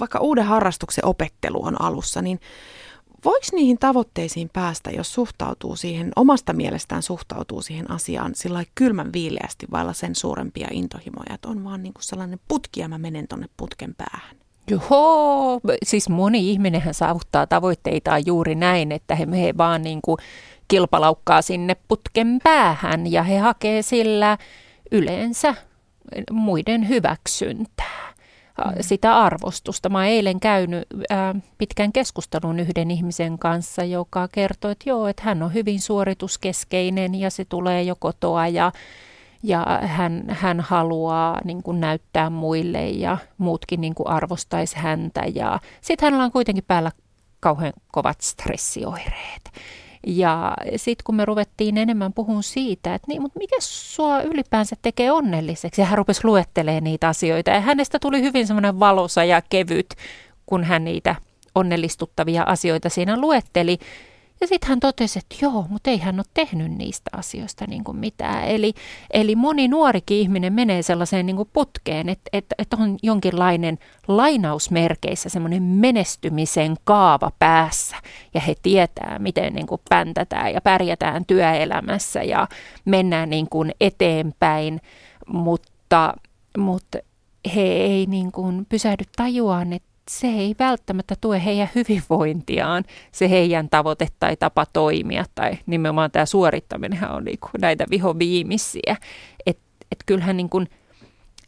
vaikka 0.00 0.18
uuden 0.18 0.44
harrastuksen 0.44 1.06
opettelu 1.06 1.64
on 1.64 1.82
alussa, 1.82 2.22
niin 2.22 2.40
voiko 3.24 3.46
niihin 3.52 3.78
tavoitteisiin 3.78 4.50
päästä, 4.52 4.90
jos 4.90 5.14
suhtautuu 5.14 5.76
siihen, 5.76 6.12
omasta 6.16 6.52
mielestään 6.52 7.02
suhtautuu 7.02 7.62
siihen 7.62 7.90
asiaan 7.90 8.34
sillä 8.34 8.64
kylmän 8.74 9.12
viileästi 9.12 9.66
vailla 9.70 9.92
sen 9.92 10.14
suurempia 10.14 10.68
intohimoja, 10.70 11.34
että 11.34 11.48
on 11.48 11.64
vaan 11.64 11.82
niin 11.82 11.94
kuin 11.94 12.04
sellainen 12.04 12.40
putki 12.48 12.80
ja 12.80 12.88
mä 12.88 12.98
menen 12.98 13.28
tonne 13.28 13.46
putken 13.56 13.94
päähän? 13.94 14.36
Joo, 14.70 15.60
siis 15.82 16.08
moni 16.08 16.50
ihminenhän 16.50 16.94
saavuttaa 16.94 17.46
tavoitteitaan 17.46 18.22
juuri 18.26 18.54
näin, 18.54 18.92
että 18.92 19.14
he, 19.14 19.26
he 19.32 19.54
vaan 19.58 19.82
niin 19.82 19.98
kuin 20.04 20.18
kilpalaukkaa 20.68 21.42
sinne 21.42 21.76
putken 21.88 22.38
päähän 22.44 23.12
ja 23.12 23.22
he 23.22 23.38
hakee 23.38 23.82
sillä 23.82 24.38
yleensä 24.92 25.54
muiden 26.30 26.88
hyväksyntää, 26.88 28.14
mm. 28.64 28.72
sitä 28.80 29.18
arvostusta. 29.18 29.88
Mä 29.88 30.06
eilen 30.06 30.40
käynyt 30.40 30.86
ää, 31.10 31.34
pitkän 31.58 31.92
keskustelun 31.92 32.60
yhden 32.60 32.90
ihmisen 32.90 33.38
kanssa, 33.38 33.84
joka 33.84 34.28
kertoi, 34.28 34.72
että 34.72 34.90
joo, 34.90 35.06
että 35.06 35.22
hän 35.22 35.42
on 35.42 35.54
hyvin 35.54 35.80
suorituskeskeinen 35.80 37.14
ja 37.14 37.30
se 37.30 37.44
tulee 37.44 37.82
jo 37.82 37.96
kotoa 37.98 38.48
ja 38.48 38.72
ja 39.42 39.66
hän, 39.82 40.24
hän 40.28 40.60
haluaa 40.60 41.38
niin 41.44 41.62
kuin 41.62 41.80
näyttää 41.80 42.30
muille 42.30 42.88
ja 42.88 43.18
muutkin 43.38 43.80
niin 43.80 43.94
kuin 43.94 44.08
arvostaisi 44.08 44.76
häntä. 44.76 45.22
Ja 45.34 45.60
sitten 45.80 46.06
hänellä 46.06 46.24
on 46.24 46.32
kuitenkin 46.32 46.64
päällä 46.66 46.92
kauhean 47.40 47.72
kovat 47.92 48.20
stressioireet. 48.20 49.50
Ja 50.06 50.56
sitten 50.76 51.04
kun 51.04 51.14
me 51.14 51.24
ruvettiin 51.24 51.78
enemmän 51.78 52.12
puhun 52.12 52.42
siitä, 52.42 52.94
että 52.94 53.06
niin, 53.08 53.22
mutta 53.22 53.38
mikä 53.38 53.56
sua 53.60 54.22
ylipäänsä 54.22 54.76
tekee 54.82 55.12
onnelliseksi? 55.12 55.80
Ja 55.80 55.86
hän 55.86 55.98
rupesi 55.98 56.20
luettelemaan 56.24 56.84
niitä 56.84 57.08
asioita. 57.08 57.50
Ja 57.50 57.60
hänestä 57.60 57.98
tuli 57.98 58.22
hyvin 58.22 58.46
semmoinen 58.46 58.80
valosa 58.80 59.24
ja 59.24 59.42
kevyt, 59.50 59.94
kun 60.46 60.64
hän 60.64 60.84
niitä 60.84 61.14
onnellistuttavia 61.54 62.42
asioita 62.42 62.88
siinä 62.88 63.20
luetteli. 63.20 63.78
Ja 64.40 64.46
sitten 64.46 64.68
hän 64.68 64.80
totesi, 64.80 65.18
että 65.18 65.36
joo, 65.42 65.66
mutta 65.68 65.90
ei 65.90 65.98
hän 65.98 66.18
ole 66.18 66.24
tehnyt 66.34 66.72
niistä 66.72 67.10
asioista 67.12 67.64
niin 67.68 67.84
kuin 67.84 67.96
mitään. 67.96 68.44
Eli, 68.44 68.74
eli 69.10 69.36
moni 69.36 69.68
nuorikin 69.68 70.16
ihminen 70.16 70.52
menee 70.52 70.82
sellaiseen 70.82 71.26
niin 71.26 71.36
kuin 71.36 71.50
putkeen, 71.52 72.08
että, 72.08 72.30
että, 72.32 72.54
että 72.58 72.76
on 72.80 72.98
jonkinlainen 73.02 73.78
lainausmerkeissä 74.08 75.28
semmoinen 75.28 75.62
menestymisen 75.62 76.76
kaava 76.84 77.30
päässä. 77.38 77.96
Ja 78.34 78.40
he 78.40 78.54
tietää, 78.62 79.18
miten 79.18 79.54
niin 79.54 79.66
kuin 79.66 79.80
päntätään 79.88 80.54
ja 80.54 80.60
pärjätään 80.60 81.26
työelämässä 81.26 82.22
ja 82.22 82.48
mennään 82.84 83.30
niin 83.30 83.48
kuin 83.48 83.72
eteenpäin, 83.80 84.80
mutta, 85.26 86.14
mutta 86.58 86.98
he 87.54 87.62
ei 87.62 88.06
niin 88.06 88.32
kuin 88.32 88.66
pysähdy 88.68 89.04
tajuaan, 89.16 89.72
että 89.72 89.87
se 90.08 90.26
ei 90.26 90.54
välttämättä 90.58 91.14
tue 91.20 91.44
heidän 91.44 91.68
hyvinvointiaan, 91.74 92.84
se 93.12 93.30
heidän 93.30 93.68
tavoite 93.68 94.08
tai 94.20 94.36
tapa 94.36 94.66
toimia, 94.72 95.24
tai 95.34 95.58
nimenomaan 95.66 96.10
tämä 96.10 96.26
suorittaminen 96.26 97.10
on 97.10 97.24
niinku 97.24 97.48
näitä 97.60 97.84
vihoviimisiä. 97.90 98.96
Että 99.46 99.62
et 99.92 99.98
kyllähän 100.06 100.36
niin 100.36 100.48
kuin, 100.48 100.68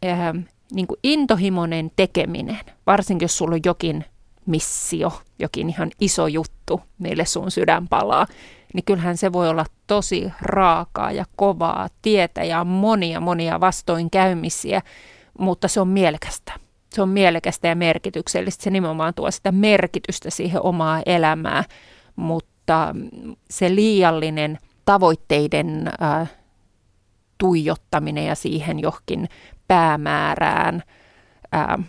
äh, 0.05 0.45
niin 0.73 0.87
kuin 0.87 0.99
intohimoinen 1.03 1.91
tekeminen, 1.95 2.59
varsinkin 2.87 3.23
jos 3.25 3.37
sulla 3.37 3.55
on 3.55 3.61
jokin 3.65 4.05
missio, 4.45 5.21
jokin 5.39 5.69
ihan 5.69 5.91
iso 5.99 6.27
juttu, 6.27 6.81
mille 6.99 7.25
sun 7.25 7.51
sydän 7.51 7.87
palaa, 7.87 8.27
niin 8.73 8.83
kyllähän 8.85 9.17
se 9.17 9.33
voi 9.33 9.49
olla 9.49 9.65
tosi 9.87 10.31
raakaa 10.41 11.11
ja 11.11 11.25
kovaa 11.35 11.89
tietä 12.01 12.43
ja 12.43 12.63
monia 12.63 13.19
monia 13.19 13.59
vastoinkäymisiä, 13.59 14.81
mutta 15.39 15.67
se 15.67 15.81
on 15.81 15.87
mielekästä 15.87 16.60
se 16.93 17.01
on 17.01 17.09
mielekästä 17.09 17.67
ja 17.67 17.75
merkityksellistä. 17.75 18.63
Se 18.63 18.69
nimenomaan 18.69 19.13
tuo 19.13 19.31
sitä 19.31 19.51
merkitystä 19.51 20.29
siihen 20.29 20.65
omaa 20.65 21.01
elämää, 21.05 21.63
mutta 22.15 22.95
se 23.49 23.75
liiallinen 23.75 24.57
tavoitteiden 24.85 25.91
äh, 26.01 26.31
tuijottaminen 27.37 28.25
ja 28.25 28.35
siihen 28.35 28.79
johonkin 28.79 29.29
päämäärään, 29.67 30.83
äh, 31.55 31.85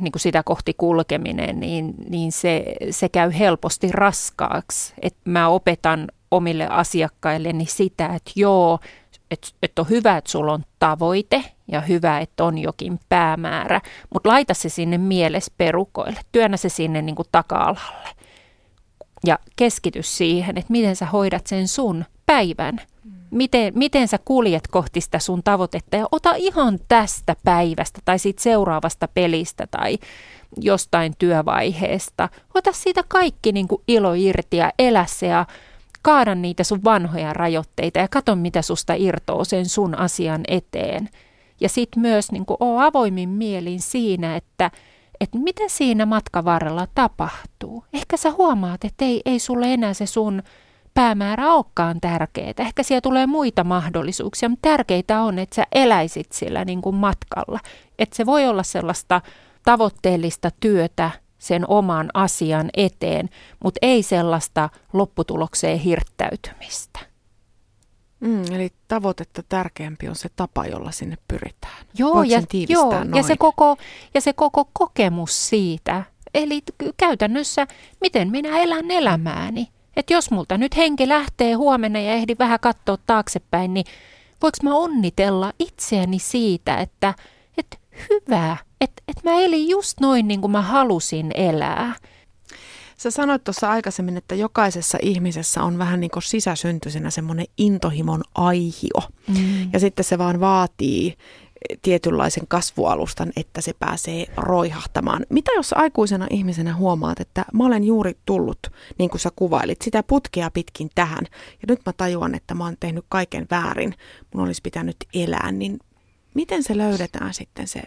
niin 0.00 0.12
kuin 0.12 0.20
sitä 0.20 0.42
kohti 0.42 0.74
kulkeminen, 0.74 1.60
niin, 1.60 1.94
niin 2.08 2.32
se, 2.32 2.64
se 2.90 3.08
käy 3.08 3.30
helposti 3.38 3.88
raskaaksi. 3.92 4.94
Et 5.02 5.16
mä 5.24 5.48
opetan 5.48 6.08
omille 6.30 6.66
asiakkailleni 6.68 7.66
sitä, 7.66 8.06
että 8.06 8.32
joo, 8.36 8.78
että 9.30 9.48
et 9.62 9.78
on 9.78 9.88
hyvä, 9.88 10.16
että 10.16 10.30
sulla 10.30 10.52
on 10.52 10.64
tavoite 10.78 11.44
ja 11.68 11.80
hyvä, 11.80 12.18
että 12.20 12.44
on 12.44 12.58
jokin 12.58 13.00
päämäärä, 13.08 13.80
mutta 14.14 14.28
laita 14.28 14.54
se 14.54 14.68
sinne 14.68 14.98
mieles 14.98 15.50
perukoille, 15.58 16.20
työnnä 16.32 16.56
se 16.56 16.68
sinne 16.68 17.02
niin 17.02 17.16
kuin 17.16 17.28
taka-alalle 17.32 18.08
ja 19.26 19.38
keskity 19.56 20.02
siihen, 20.02 20.58
että 20.58 20.72
miten 20.72 20.96
sä 20.96 21.06
hoidat 21.06 21.46
sen 21.46 21.68
sun 21.68 22.04
päivän. 22.26 22.80
Miten, 23.30 23.72
miten 23.76 24.08
sä 24.08 24.18
kuljet 24.24 24.68
kohti 24.68 25.00
sitä 25.00 25.18
sun 25.18 25.42
tavoitetta 25.42 25.96
ja 25.96 26.06
ota 26.12 26.34
ihan 26.34 26.78
tästä 26.88 27.36
päivästä 27.44 28.00
tai 28.04 28.18
siitä 28.18 28.42
seuraavasta 28.42 29.08
pelistä 29.08 29.66
tai 29.70 29.98
jostain 30.60 31.14
työvaiheesta. 31.18 32.28
Ota 32.54 32.72
siitä 32.72 33.04
kaikki 33.08 33.52
niin 33.52 33.68
kuin 33.68 33.82
ilo 33.88 34.14
irti 34.14 34.56
ja 34.56 34.72
elä 34.78 35.06
se 35.08 35.26
ja 35.26 35.46
kaada 36.06 36.34
niitä 36.34 36.64
sun 36.64 36.84
vanhoja 36.84 37.32
rajoitteita 37.32 37.98
ja 37.98 38.08
katso, 38.08 38.36
mitä 38.36 38.62
susta 38.62 38.94
irtoo 38.94 39.44
sen 39.44 39.66
sun 39.66 39.98
asian 39.98 40.40
eteen. 40.48 41.08
Ja 41.60 41.68
sitten 41.68 42.02
myös 42.02 42.32
niin 42.32 42.46
kuin, 42.46 42.56
oo 42.60 42.80
avoimin 42.80 43.28
mielin 43.28 43.80
siinä, 43.80 44.36
että, 44.36 44.70
että 45.20 45.38
mitä 45.38 45.62
siinä 45.66 46.06
matkan 46.06 46.44
varrella 46.44 46.86
tapahtuu. 46.94 47.84
Ehkä 47.92 48.16
sä 48.16 48.30
huomaat, 48.32 48.84
että 48.84 49.04
ei, 49.04 49.22
ei 49.24 49.38
sulle 49.38 49.74
enää 49.74 49.94
se 49.94 50.06
sun 50.06 50.42
päämäärä 50.94 51.54
olekaan 51.54 52.00
tärkeää. 52.00 52.52
Ehkä 52.58 52.82
siellä 52.82 53.00
tulee 53.00 53.26
muita 53.26 53.64
mahdollisuuksia, 53.64 54.48
mutta 54.48 54.68
tärkeintä 54.68 55.20
on, 55.22 55.38
että 55.38 55.54
sä 55.54 55.66
eläisit 55.72 56.32
sillä 56.32 56.64
niin 56.64 56.82
kuin 56.82 56.96
matkalla. 56.96 57.60
Että 57.98 58.16
se 58.16 58.26
voi 58.26 58.46
olla 58.46 58.62
sellaista 58.62 59.20
tavoitteellista 59.64 60.50
työtä, 60.60 61.10
sen 61.38 61.64
oman 61.68 62.10
asian 62.14 62.70
eteen, 62.76 63.28
mutta 63.64 63.78
ei 63.82 64.02
sellaista 64.02 64.68
lopputulokseen 64.92 65.78
hirttäytymistä. 65.78 66.98
Mm, 68.20 68.44
eli 68.52 68.72
tavoitetta 68.88 69.42
tärkeämpi 69.48 70.08
on 70.08 70.16
se 70.16 70.28
tapa, 70.36 70.66
jolla 70.66 70.90
sinne 70.90 71.16
pyritään. 71.28 71.86
Joo, 71.98 72.22
ja, 72.22 72.42
joo 72.68 72.92
ja, 73.14 73.22
se 73.22 73.36
koko, 73.36 73.76
ja 74.14 74.20
se 74.20 74.32
koko 74.32 74.68
kokemus 74.72 75.48
siitä. 75.48 76.02
Eli 76.34 76.62
käytännössä, 76.96 77.66
miten 78.00 78.30
minä 78.30 78.58
elän 78.58 78.90
elämääni. 78.90 79.68
Että 79.96 80.12
jos 80.12 80.30
multa 80.30 80.58
nyt 80.58 80.76
henki 80.76 81.08
lähtee 81.08 81.54
huomenna 81.54 82.00
ja 82.00 82.12
ehdi 82.12 82.36
vähän 82.38 82.60
katsoa 82.60 82.98
taaksepäin, 83.06 83.74
niin 83.74 83.86
voiko 84.42 84.56
mä 84.62 84.74
onnitella 84.74 85.52
itseäni 85.58 86.18
siitä, 86.18 86.76
että, 86.76 87.14
että 87.58 87.76
hyvä, 88.08 88.56
että, 88.80 89.02
että 89.08 89.30
mä 89.30 89.40
elin 89.40 89.68
just 89.68 90.00
noin 90.00 90.28
niin 90.28 90.40
kuin 90.40 90.50
mä 90.50 90.62
halusin 90.62 91.30
elää. 91.34 91.94
Sä 92.96 93.10
sanoit 93.10 93.44
tuossa 93.44 93.70
aikaisemmin, 93.70 94.16
että 94.16 94.34
jokaisessa 94.34 94.98
ihmisessä 95.02 95.62
on 95.62 95.78
vähän 95.78 96.00
niin 96.00 96.10
kuin 96.10 96.22
sisäsyntyisenä 96.22 97.10
semmoinen 97.10 97.46
intohimon 97.58 98.22
aihio. 98.34 99.08
Mm. 99.28 99.72
Ja 99.72 99.80
sitten 99.80 100.04
se 100.04 100.18
vaan 100.18 100.40
vaatii 100.40 101.16
tietynlaisen 101.82 102.44
kasvualustan, 102.48 103.32
että 103.36 103.60
se 103.60 103.72
pääsee 103.78 104.26
roihahtamaan. 104.36 105.26
Mitä 105.28 105.50
jos 105.56 105.72
aikuisena 105.72 106.26
ihmisenä 106.30 106.76
huomaat, 106.76 107.20
että 107.20 107.44
mä 107.52 107.66
olen 107.66 107.84
juuri 107.84 108.16
tullut, 108.26 108.58
niin 108.98 109.10
kuin 109.10 109.20
sä 109.20 109.30
kuvailit, 109.36 109.82
sitä 109.82 110.02
putkea 110.02 110.50
pitkin 110.50 110.90
tähän, 110.94 111.24
ja 111.32 111.64
nyt 111.68 111.80
mä 111.86 111.92
tajuan, 111.92 112.34
että 112.34 112.54
mä 112.54 112.64
oon 112.64 112.76
tehnyt 112.80 113.04
kaiken 113.08 113.46
väärin, 113.50 113.94
mun 114.34 114.44
olisi 114.44 114.62
pitänyt 114.62 114.96
elää, 115.14 115.52
niin 115.52 115.78
miten 116.34 116.62
se 116.62 116.76
löydetään 116.76 117.34
sitten 117.34 117.68
se 117.68 117.82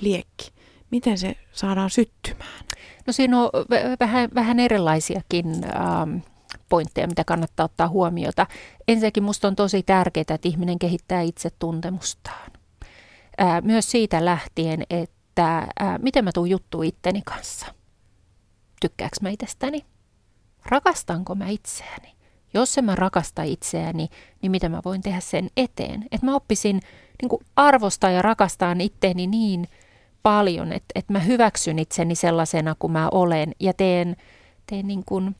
liekki? 0.00 0.52
Miten 0.90 1.18
se 1.18 1.36
saadaan 1.52 1.90
syttymään? 1.90 2.64
No 3.06 3.12
siinä 3.12 3.40
on 3.40 3.50
vähän, 4.00 4.30
vähän 4.34 4.60
erilaisiakin 4.60 5.46
ähm, 5.64 6.16
pointteja, 6.68 7.06
mitä 7.06 7.24
kannattaa 7.24 7.64
ottaa 7.64 7.88
huomiota. 7.88 8.46
Ensinnäkin 8.88 9.22
minusta 9.22 9.48
on 9.48 9.56
tosi 9.56 9.82
tärkeää, 9.82 10.24
että 10.34 10.48
ihminen 10.48 10.78
kehittää 10.78 11.20
itse 11.20 11.50
tuntemustaan. 11.58 12.50
Ää, 13.38 13.60
myös 13.60 13.90
siitä 13.90 14.24
lähtien, 14.24 14.82
että 14.90 15.68
ää, 15.78 15.98
miten 15.98 16.24
mä 16.24 16.30
tuun 16.34 16.50
juttu 16.50 16.82
itteni 16.82 17.22
kanssa. 17.22 17.66
Tykkääkö 18.80 19.16
mä 19.20 19.30
itsestäni? 19.30 19.84
Rakastanko 20.66 21.34
mä 21.34 21.48
itseäni? 21.48 22.14
Jos 22.54 22.78
en 22.78 22.84
mä 22.84 22.94
rakasta 22.94 23.42
itseäni, 23.42 24.08
niin 24.42 24.50
mitä 24.50 24.68
mä 24.68 24.80
voin 24.84 25.00
tehdä 25.00 25.20
sen 25.20 25.50
eteen? 25.56 26.02
Että 26.02 26.26
mä 26.26 26.34
oppisin 26.34 26.80
niin 27.22 27.40
arvostaa 27.56 28.10
ja 28.10 28.22
rakastaa 28.22 28.76
itteeni 28.80 29.26
niin 29.26 29.68
paljon, 30.24 30.72
että, 30.72 30.92
että 30.94 31.12
mä 31.12 31.18
hyväksyn 31.18 31.78
itseni 31.78 32.14
sellaisena 32.14 32.74
kuin 32.78 32.92
mä 32.92 33.08
olen 33.12 33.52
ja 33.60 33.72
teen, 33.72 34.16
teen, 34.66 34.86
niin 34.86 35.04
kuin, 35.04 35.36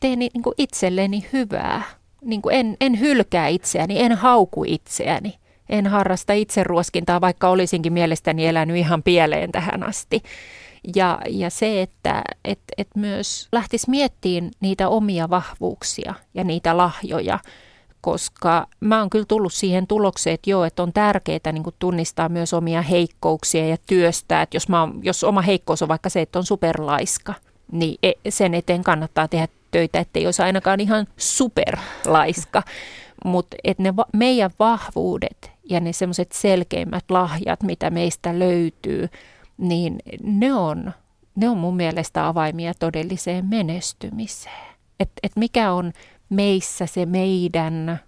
teen 0.00 0.18
niin 0.18 0.42
kuin 0.42 0.54
itselleni 0.58 1.26
hyvää. 1.32 1.82
Niin 2.22 2.42
kuin 2.42 2.54
en, 2.54 2.76
en 2.80 3.00
hylkää 3.00 3.48
itseäni, 3.48 4.02
en 4.02 4.12
hauku 4.12 4.64
itseäni 4.66 5.40
en 5.70 5.86
harrasta 5.86 6.32
itseruoskintaa, 6.32 7.20
vaikka 7.20 7.48
olisinkin 7.48 7.92
mielestäni 7.92 8.46
elänyt 8.46 8.76
ihan 8.76 9.02
pieleen 9.02 9.52
tähän 9.52 9.82
asti. 9.82 10.22
Ja, 10.96 11.18
ja 11.28 11.50
se, 11.50 11.82
että 11.82 12.22
et, 12.44 12.60
et 12.78 12.88
myös 12.96 13.48
lähtisi 13.52 13.90
miettimään 13.90 14.50
niitä 14.60 14.88
omia 14.88 15.30
vahvuuksia 15.30 16.14
ja 16.34 16.44
niitä 16.44 16.76
lahjoja, 16.76 17.38
koska 18.00 18.66
mä 18.80 18.98
oon 18.98 19.10
kyllä 19.10 19.24
tullut 19.28 19.52
siihen 19.52 19.86
tulokseen, 19.86 20.34
että 20.34 20.50
joo, 20.50 20.64
että 20.64 20.82
on 20.82 20.92
tärkeää 20.92 21.52
niin 21.52 21.64
tunnistaa 21.78 22.28
myös 22.28 22.54
omia 22.54 22.82
heikkouksia 22.82 23.66
ja 23.68 23.76
työstää, 23.86 24.42
että 24.42 24.56
jos, 24.56 24.68
mä 24.68 24.80
oon, 24.80 25.00
jos 25.02 25.24
oma 25.24 25.42
heikkous 25.42 25.82
on 25.82 25.88
vaikka 25.88 26.08
se, 26.08 26.20
että 26.20 26.38
on 26.38 26.46
superlaiska, 26.46 27.34
niin 27.72 27.98
e, 28.02 28.12
sen 28.28 28.54
eteen 28.54 28.84
kannattaa 28.84 29.28
tehdä 29.28 29.48
töitä, 29.70 30.00
ettei 30.00 30.26
olisi 30.26 30.42
ainakaan 30.42 30.80
ihan 30.80 31.06
superlaiska. 31.16 32.62
Mutta 33.24 33.56
että 33.64 33.82
ne 33.82 33.96
va- 33.96 34.06
meidän 34.12 34.50
vahvuudet 34.58 35.50
ja 35.64 35.80
ne 35.80 35.92
semmoiset 35.92 36.32
selkeimmät 36.32 37.04
lahjat, 37.10 37.62
mitä 37.62 37.90
meistä 37.90 38.38
löytyy, 38.38 39.08
niin 39.58 39.98
ne 40.22 40.52
on, 40.52 40.92
ne 41.36 41.48
on 41.48 41.58
mun 41.58 41.76
mielestä 41.76 42.26
avaimia 42.26 42.72
todelliseen 42.78 43.46
menestymiseen. 43.46 44.70
Että 45.00 45.20
et 45.22 45.32
mikä 45.36 45.72
on 45.72 45.92
meissä 46.30 46.86
se 46.86 47.06
meidän 47.06 48.00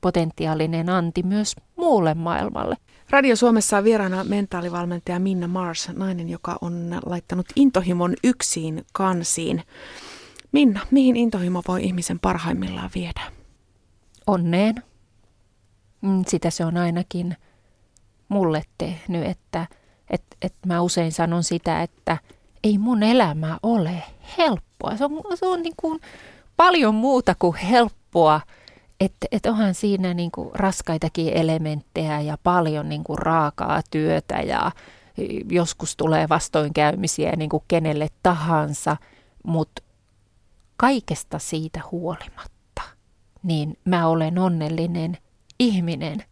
potentiaalinen 0.00 0.88
anti 0.88 1.22
myös 1.22 1.56
muulle 1.76 2.14
maailmalle. 2.14 2.76
Radio 3.10 3.36
Suomessa 3.36 3.78
on 3.78 3.84
vieraana 3.84 4.24
mentaalivalmentaja 4.24 5.18
Minna 5.18 5.48
Mars, 5.48 5.88
nainen, 5.96 6.28
joka 6.28 6.58
on 6.60 7.00
laittanut 7.06 7.46
intohimon 7.56 8.14
yksin 8.24 8.84
kansiin. 8.92 9.62
Minna, 10.52 10.80
mihin 10.90 11.16
intohimo 11.16 11.62
voi 11.68 11.84
ihmisen 11.84 12.20
parhaimmillaan 12.20 12.90
viedä? 12.94 13.20
Onneen. 14.26 14.74
Mm, 16.00 16.24
sitä 16.26 16.50
se 16.50 16.64
on 16.64 16.76
ainakin 16.76 17.36
mulle 18.28 18.62
tehnyt, 18.78 19.26
että 19.26 19.66
et, 20.10 20.22
et 20.42 20.54
mä 20.66 20.80
usein 20.80 21.12
sanon 21.12 21.44
sitä, 21.44 21.82
että 21.82 22.18
ei 22.64 22.78
mun 22.78 23.02
elämä 23.02 23.58
ole 23.62 24.02
helppoa. 24.38 24.96
Se 24.96 25.04
on, 25.04 25.10
se 25.34 25.46
on 25.46 25.62
niin 25.62 25.74
kuin 25.76 26.00
paljon 26.58 26.94
muuta 26.94 27.34
kuin 27.38 27.56
helppoa. 27.56 28.40
Että 29.00 29.26
et 29.32 29.46
onhan 29.46 29.74
siinä 29.74 30.14
niin 30.14 30.30
kuin 30.30 30.50
raskaitakin 30.54 31.32
elementtejä 31.36 32.20
ja 32.20 32.38
paljon 32.42 32.88
niin 32.88 33.04
kuin 33.04 33.18
raakaa 33.18 33.80
työtä 33.90 34.34
ja 34.34 34.72
joskus 35.50 35.96
tulee 35.96 36.28
vastoinkäymisiä 36.28 37.36
niin 37.36 37.50
kuin 37.50 37.62
kenelle 37.68 38.08
tahansa, 38.22 38.96
mutta 39.42 39.82
kaikesta 40.76 41.38
siitä 41.38 41.80
huolimatta, 41.92 42.82
niin 43.42 43.78
mä 43.84 44.06
olen 44.06 44.38
onnellinen 44.38 45.18
ihminen. 45.58 46.24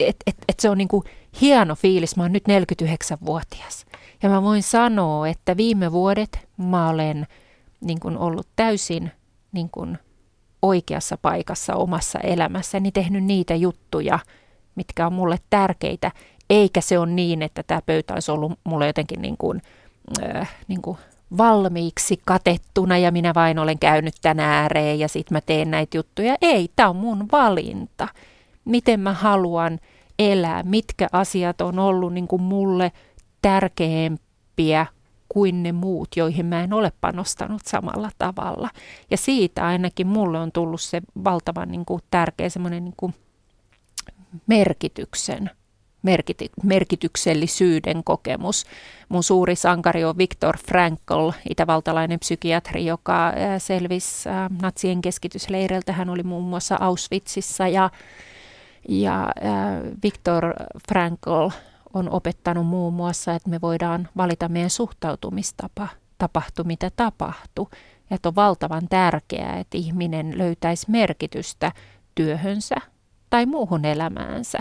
Että 0.00 0.22
et, 0.26 0.36
et 0.48 0.60
se 0.60 0.70
on 0.70 0.78
niin 0.78 0.88
kuin 0.88 1.04
hieno 1.40 1.74
fiilis, 1.74 2.16
mä 2.16 2.22
oon 2.22 2.32
nyt 2.32 2.44
49-vuotias. 2.48 3.86
Ja 4.22 4.28
mä 4.28 4.42
voin 4.42 4.62
sanoa, 4.62 5.28
että 5.28 5.56
viime 5.56 5.92
vuodet 5.92 6.48
mä 6.56 6.88
olen 6.88 7.26
niin 7.80 8.00
kuin 8.00 8.18
ollut 8.18 8.46
täysin 8.56 9.10
niin 9.52 9.70
kuin 9.70 9.98
oikeassa 10.62 11.18
paikassa 11.22 11.74
omassa 11.74 12.18
elämässäni, 12.18 12.92
tehnyt 12.92 13.24
niitä 13.24 13.54
juttuja, 13.54 14.18
mitkä 14.74 15.06
on 15.06 15.12
mulle 15.12 15.36
tärkeitä, 15.50 16.10
eikä 16.50 16.80
se 16.80 16.98
ole 16.98 17.10
niin, 17.10 17.42
että 17.42 17.62
tämä 17.62 17.82
pöytä 17.86 18.14
olisi 18.14 18.30
ollut 18.30 18.52
mulle 18.64 18.86
jotenkin 18.86 19.22
niin 19.22 19.36
kuin, 19.36 19.62
äh, 20.22 20.56
niin 20.68 20.82
kuin 20.82 20.98
valmiiksi 21.38 22.20
katettuna 22.26 22.98
ja 22.98 23.12
minä 23.12 23.34
vain 23.34 23.58
olen 23.58 23.78
käynyt 23.78 24.14
tänä 24.22 24.60
ääreen 24.60 24.98
ja 24.98 25.08
sitten 25.08 25.36
mä 25.36 25.40
teen 25.40 25.70
näitä 25.70 25.96
juttuja. 25.96 26.36
Ei, 26.42 26.70
tämä 26.76 26.88
on 26.88 26.96
mun 26.96 27.26
valinta. 27.32 28.08
Miten 28.64 29.00
mä 29.00 29.12
haluan 29.12 29.78
elää, 30.18 30.62
mitkä 30.62 31.08
asiat 31.12 31.60
on 31.60 31.78
ollut 31.78 32.12
niin 32.12 32.28
kuin 32.28 32.42
mulle 32.42 32.92
tärkeämpiä 33.42 34.86
kuin 35.32 35.62
ne 35.62 35.72
muut, 35.72 36.08
joihin 36.16 36.46
mä 36.46 36.62
en 36.64 36.72
ole 36.72 36.92
panostanut 37.00 37.62
samalla 37.64 38.10
tavalla. 38.18 38.70
Ja 39.10 39.16
siitä 39.16 39.66
ainakin 39.66 40.06
mulle 40.06 40.38
on 40.38 40.52
tullut 40.52 40.80
se 40.80 41.00
valtavan 41.24 41.68
niin 41.68 41.84
kuin, 41.84 42.02
tärkeä 42.10 42.48
semmoinen 42.48 42.84
niin 42.84 42.94
kuin, 42.96 43.14
merkityksen, 44.46 45.50
merkity, 46.02 46.46
merkityksellisyyden 46.62 48.04
kokemus. 48.04 48.64
Mun 49.08 49.22
suuri 49.22 49.56
sankari 49.56 50.04
on 50.04 50.18
Viktor 50.18 50.56
Frankl, 50.58 51.30
itävaltalainen 51.50 52.18
psykiatri, 52.18 52.86
joka 52.86 53.32
selvisi 53.58 54.28
natsien 54.62 55.02
keskitysleireiltä. 55.02 55.92
Hän 55.92 56.10
oli 56.10 56.22
muun 56.22 56.44
muassa 56.44 56.76
Auschwitzissa 56.80 57.68
ja, 57.68 57.90
ja 58.88 59.28
Viktor 60.02 60.54
Frankl 60.88 61.48
opettanut 61.94 62.66
muun 62.66 62.94
muassa, 62.94 63.34
että 63.34 63.50
me 63.50 63.60
voidaan 63.60 64.08
valita 64.16 64.48
meidän 64.48 64.70
suhtautumistapa, 64.70 65.88
tapahtu 66.18 66.64
mitä 66.64 66.90
tapahtuu. 66.96 67.68
Ja 68.10 68.16
että 68.16 68.28
on 68.28 68.34
valtavan 68.34 68.88
tärkeää, 68.90 69.58
että 69.58 69.78
ihminen 69.78 70.38
löytäisi 70.38 70.90
merkitystä 70.90 71.72
työhönsä 72.14 72.76
tai 73.30 73.46
muuhun 73.46 73.84
elämäänsä. 73.84 74.58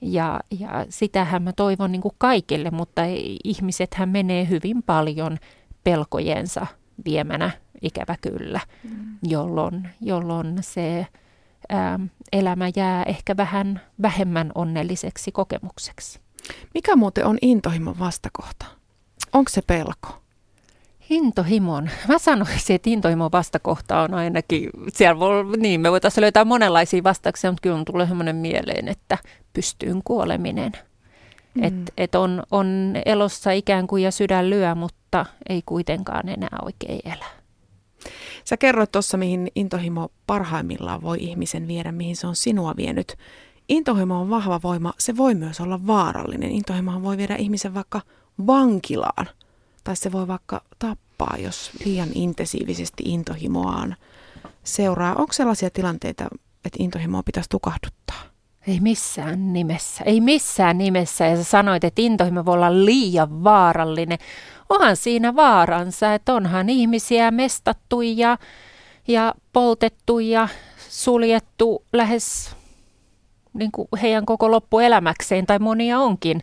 Ja, 0.00 0.40
ja 0.58 0.86
sitähän 0.88 1.42
mä 1.42 1.52
toivon 1.52 1.92
niin 1.92 2.02
kuin 2.02 2.14
kaikille, 2.18 2.70
mutta 2.70 3.02
ihmisethän 3.44 4.08
menee 4.08 4.48
hyvin 4.48 4.82
paljon 4.82 5.38
pelkojensa 5.84 6.66
viemänä, 7.04 7.50
ikävä 7.82 8.16
kyllä, 8.20 8.60
mm. 8.84 9.18
jolloin, 9.22 9.88
jolloin 10.00 10.56
se 10.60 11.06
ää, 11.68 12.00
elämä 12.32 12.68
jää 12.76 13.02
ehkä 13.02 13.36
vähän 13.36 13.80
vähemmän 14.02 14.52
onnelliseksi 14.54 15.32
kokemukseksi. 15.32 16.25
Mikä 16.74 16.96
muuten 16.96 17.26
on 17.26 17.38
intohimon 17.42 17.98
vastakohta? 17.98 18.66
Onko 19.32 19.50
se 19.50 19.62
pelko? 19.62 20.22
Intohimon. 21.10 21.90
Mä 22.08 22.18
sanoisin, 22.18 22.76
että 22.76 22.90
intohimon 22.90 23.32
vastakohta 23.32 24.00
on 24.00 24.14
ainakin, 24.14 24.70
siellä 24.92 25.18
voi, 25.18 25.44
niin 25.56 25.80
me 25.80 25.90
voitaisiin 25.90 26.22
löytää 26.22 26.44
monenlaisia 26.44 27.02
vastauksia, 27.04 27.50
mutta 27.50 27.62
kyllä 27.62 27.76
on 27.76 27.84
tulee 27.84 28.06
semmoinen 28.06 28.36
mieleen, 28.36 28.88
että 28.88 29.18
pystyyn 29.52 30.00
kuoleminen. 30.04 30.72
Mm. 31.54 31.62
Että 31.62 31.92
et 31.96 32.14
on, 32.14 32.42
on 32.50 32.94
elossa 33.04 33.50
ikään 33.50 33.86
kuin 33.86 34.02
ja 34.02 34.10
sydän 34.10 34.50
lyö, 34.50 34.74
mutta 34.74 35.26
ei 35.48 35.62
kuitenkaan 35.66 36.28
enää 36.28 36.58
oikein 36.64 37.00
elä. 37.04 37.26
Sä 38.44 38.56
kerroit 38.56 38.92
tuossa, 38.92 39.16
mihin 39.16 39.48
intohimo 39.54 40.08
parhaimmillaan 40.26 41.02
voi 41.02 41.16
ihmisen 41.20 41.68
viedä, 41.68 41.92
mihin 41.92 42.16
se 42.16 42.26
on 42.26 42.36
sinua 42.36 42.74
vienyt. 42.76 43.16
Intohimo 43.68 44.20
on 44.20 44.30
vahva 44.30 44.60
voima, 44.62 44.92
se 44.98 45.16
voi 45.16 45.34
myös 45.34 45.60
olla 45.60 45.86
vaarallinen. 45.86 46.50
Intohimo 46.50 47.02
voi 47.02 47.16
viedä 47.16 47.36
ihmisen 47.36 47.74
vaikka 47.74 48.00
vankilaan, 48.46 49.26
tai 49.84 49.96
se 49.96 50.12
voi 50.12 50.28
vaikka 50.28 50.62
tappaa, 50.78 51.36
jos 51.38 51.70
liian 51.84 52.08
intensiivisesti 52.14 53.02
intohimoaan 53.06 53.96
seuraa. 54.64 55.14
Onko 55.14 55.32
sellaisia 55.32 55.70
tilanteita, 55.70 56.24
että 56.64 56.76
intohimoa 56.78 57.22
pitäisi 57.22 57.50
tukahduttaa? 57.50 58.22
Ei 58.66 58.80
missään 58.80 59.52
nimessä, 59.52 60.04
ei 60.04 60.20
missään 60.20 60.78
nimessä. 60.78 61.24
Ja 61.26 61.36
sä 61.36 61.44
sanoit, 61.44 61.84
että 61.84 62.02
intohimo 62.02 62.44
voi 62.44 62.54
olla 62.54 62.84
liian 62.84 63.44
vaarallinen. 63.44 64.18
Onhan 64.68 64.96
siinä 64.96 65.36
vaaransa, 65.36 66.14
että 66.14 66.34
onhan 66.34 66.68
ihmisiä 66.68 67.30
mestattu 67.30 68.00
ja, 68.00 68.38
ja 69.08 69.34
poltettu 69.52 70.18
ja 70.18 70.48
suljettu 70.88 71.84
lähes 71.92 72.56
niin 73.58 73.72
kuin 73.72 73.88
heidän 74.02 74.26
koko 74.26 74.50
loppuelämäkseen, 74.50 75.46
tai 75.46 75.58
monia 75.58 75.98
onkin 75.98 76.40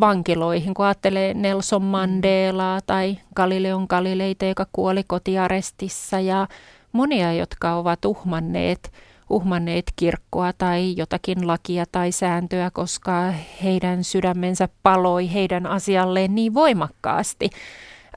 vankiloihin, 0.00 0.74
kun 0.74 0.84
ajattelee 0.84 1.34
Nelson 1.34 1.82
Mandelaa 1.82 2.80
tai 2.86 3.18
Galileon 3.36 3.86
Galileita, 3.88 4.44
joka 4.44 4.66
kuoli 4.72 5.02
kotiarestissa 5.06 6.20
ja 6.20 6.48
monia, 6.92 7.32
jotka 7.32 7.74
ovat 7.74 8.04
uhmanneet, 8.04 8.92
uhmanneet 9.30 9.92
kirkkoa 9.96 10.52
tai 10.52 10.94
jotakin 10.96 11.46
lakia 11.46 11.84
tai 11.92 12.12
sääntöä, 12.12 12.70
koska 12.70 13.34
heidän 13.62 14.04
sydämensä 14.04 14.68
paloi 14.82 15.32
heidän 15.32 15.66
asialleen 15.66 16.34
niin 16.34 16.54
voimakkaasti. 16.54 17.50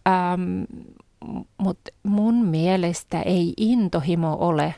Ähm, 0.08 0.63
Mutta 1.58 1.91
mun 2.04 2.46
mielestä 2.46 3.22
ei 3.22 3.54
intohimo 3.58 4.38
ole 4.39 4.76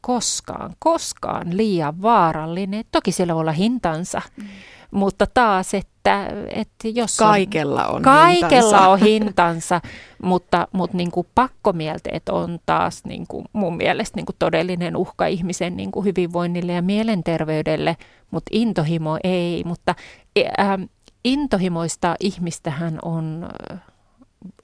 koskaan, 0.00 0.74
koskaan 0.78 1.56
liian 1.56 2.02
vaarallinen. 2.02 2.84
Toki 2.92 3.12
siellä 3.12 3.34
voi 3.34 3.40
olla 3.40 3.52
hintansa, 3.52 4.22
mm. 4.36 4.44
mutta 4.90 5.26
taas, 5.34 5.74
että, 5.74 6.26
että 6.48 6.88
jos 6.88 7.20
on, 7.20 7.26
Kaikella 7.28 7.86
on 7.86 8.02
Kaikella 8.02 8.60
hintansa. 8.60 8.88
on 8.88 8.98
hintansa, 8.98 9.80
mutta, 10.22 10.68
mutta 10.72 10.96
niin 10.96 11.10
kuin 11.10 11.26
pakkomielteet 11.34 12.28
on 12.28 12.58
taas 12.66 13.04
niin 13.04 13.26
kuin 13.26 13.44
mun 13.52 13.76
mielestä 13.76 14.16
niin 14.16 14.26
kuin 14.26 14.36
todellinen 14.38 14.96
uhka 14.96 15.26
ihmisen 15.26 15.76
niin 15.76 15.92
kuin 15.92 16.04
hyvinvoinnille 16.04 16.72
ja 16.72 16.82
mielenterveydelle, 16.82 17.96
mutta 18.30 18.50
intohimo 18.52 19.18
ei. 19.24 19.62
Mutta 19.64 19.94
äh, 20.38 20.78
intohimoista 21.24 22.16
ihmistähän 22.20 22.98
on 23.02 23.48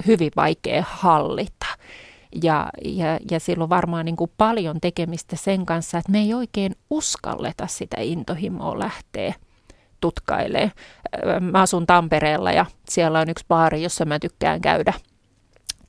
hyvin 0.07 0.31
vaikea 0.37 0.85
hallita. 0.89 1.67
Ja, 2.43 2.69
ja, 2.85 3.19
ja 3.31 3.41
silloin 3.41 3.71
varmaan 3.71 4.05
niin 4.05 4.17
kuin 4.17 4.31
paljon 4.39 4.81
tekemistä 4.81 5.37
sen 5.37 5.67
kanssa, 5.67 5.99
että 5.99 6.13
me 6.13 6.19
ei 6.19 6.35
oikein 6.35 6.77
uskalleta 6.91 7.67
sitä 7.67 7.97
intohimoa 8.01 8.79
lähteä 8.79 9.35
tutkailee. 10.01 10.73
Mä 11.41 11.63
asun 11.63 11.87
Tampereella 11.87 12.53
ja 12.53 12.67
siellä 12.89 13.21
on 13.21 13.31
yksi 13.31 13.45
baari, 13.49 13.83
jossa 13.83 14.05
mä 14.05 14.19
tykkään 14.19 14.61
käydä 14.61 14.93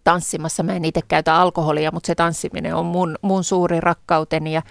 tanssimassa. 0.04 0.64
Mä 0.64 0.74
en 0.74 0.86
itse 0.86 1.02
käytä 1.08 1.36
alkoholia, 1.36 1.92
mutta 1.92 2.08
se 2.08 2.16
tanssiminen 2.16 2.76
on 2.76 2.86
mun, 2.86 3.16
mun 3.22 3.44
suuri 3.44 3.80
rakkauteni 3.80 4.54
ja 4.54 4.62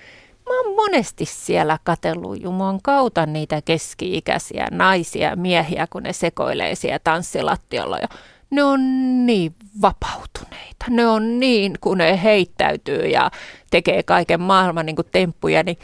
mä 0.48 0.61
oon 0.61 0.76
monesti 0.76 1.24
siellä 1.24 1.79
katsellut 1.85 2.42
Jumon 2.42 2.83
kautta 2.83 3.26
niitä 3.26 3.62
keski-ikäisiä 3.62 4.66
naisia 4.70 5.37
miehiä, 5.37 5.87
kun 5.90 6.02
ne 6.02 6.12
sekoilee 6.12 6.74
siellä 6.74 6.98
tanssilattialla 6.98 7.98
ja 7.98 8.09
ne 8.50 8.62
on 8.62 8.80
niin 9.26 9.54
vapautuneita. 9.82 10.85
Ne 10.90 11.06
on 11.06 11.40
niin, 11.40 11.74
kun 11.80 11.98
ne 11.98 12.22
heittäytyy 12.22 13.06
ja 13.06 13.30
tekee 13.70 14.02
kaiken 14.02 14.40
maailman 14.40 14.87
niin 14.87 14.96
kuin 14.96 15.09
temppuja, 15.12 15.62
niin 15.62 15.78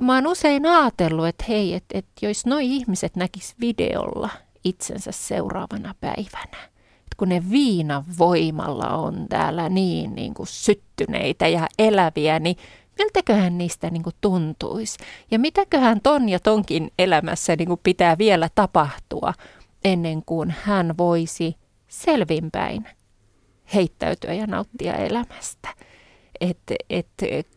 mä 0.00 0.14
oon 0.14 0.26
usein 0.26 0.66
ajatellut, 0.66 1.26
että 1.26 1.44
hei, 1.48 1.74
että, 1.74 1.98
että 1.98 2.26
jos 2.26 2.46
noi 2.46 2.66
ihmiset 2.66 3.16
näkis 3.16 3.54
videolla 3.60 4.30
itsensä 4.64 5.12
seuraavana 5.12 5.94
päivänä, 6.00 6.58
että 6.98 7.16
kun 7.16 7.28
ne 7.28 7.42
viinan 7.50 8.04
voimalla 8.18 8.88
on 8.88 9.26
täällä 9.28 9.68
niin, 9.68 10.14
niin 10.14 10.34
kuin 10.34 10.46
syttyneitä 10.46 11.48
ja 11.48 11.66
eläviä, 11.78 12.38
niin 12.38 12.56
miltäköhän 12.98 13.58
niistä 13.58 13.90
niin 13.90 14.02
kuin 14.02 14.16
tuntuisi? 14.20 14.98
Ja 15.30 15.38
mitäköhän 15.38 16.00
ton 16.00 16.28
ja 16.28 16.40
tonkin 16.40 16.90
elämässä 16.98 17.56
niin 17.56 17.68
kuin 17.68 17.80
pitää 17.82 18.18
vielä 18.18 18.48
tapahtua 18.54 19.32
ennen 19.84 20.22
kuin 20.26 20.54
hän 20.62 20.94
voisi 20.98 21.56
selvinpäin 21.88 22.88
heittäytyä 23.74 24.32
ja 24.32 24.46
nauttia 24.46 24.94
elämästä. 24.94 25.68
Että 26.40 26.74
et, 26.90 27.06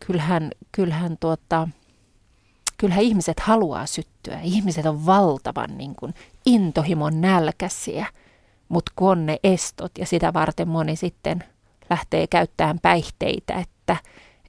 kyllähän, 0.06 0.50
kyllähän, 0.72 1.16
tuota, 1.20 1.68
kyllähän 2.76 3.04
ihmiset 3.04 3.40
haluaa 3.40 3.86
syttyä. 3.86 4.40
Ihmiset 4.40 4.86
on 4.86 5.06
valtavan 5.06 5.78
niin 5.78 5.94
kuin, 5.94 6.14
intohimon 6.46 7.20
nälkäisiä, 7.20 8.06
mutta 8.68 8.92
kun 8.96 9.10
on 9.10 9.26
ne 9.26 9.36
estot 9.44 9.92
ja 9.98 10.06
sitä 10.06 10.32
varten 10.32 10.68
moni 10.68 10.96
sitten 10.96 11.44
lähtee 11.90 12.26
käyttämään 12.26 12.78
päihteitä, 12.82 13.54
että, 13.54 13.96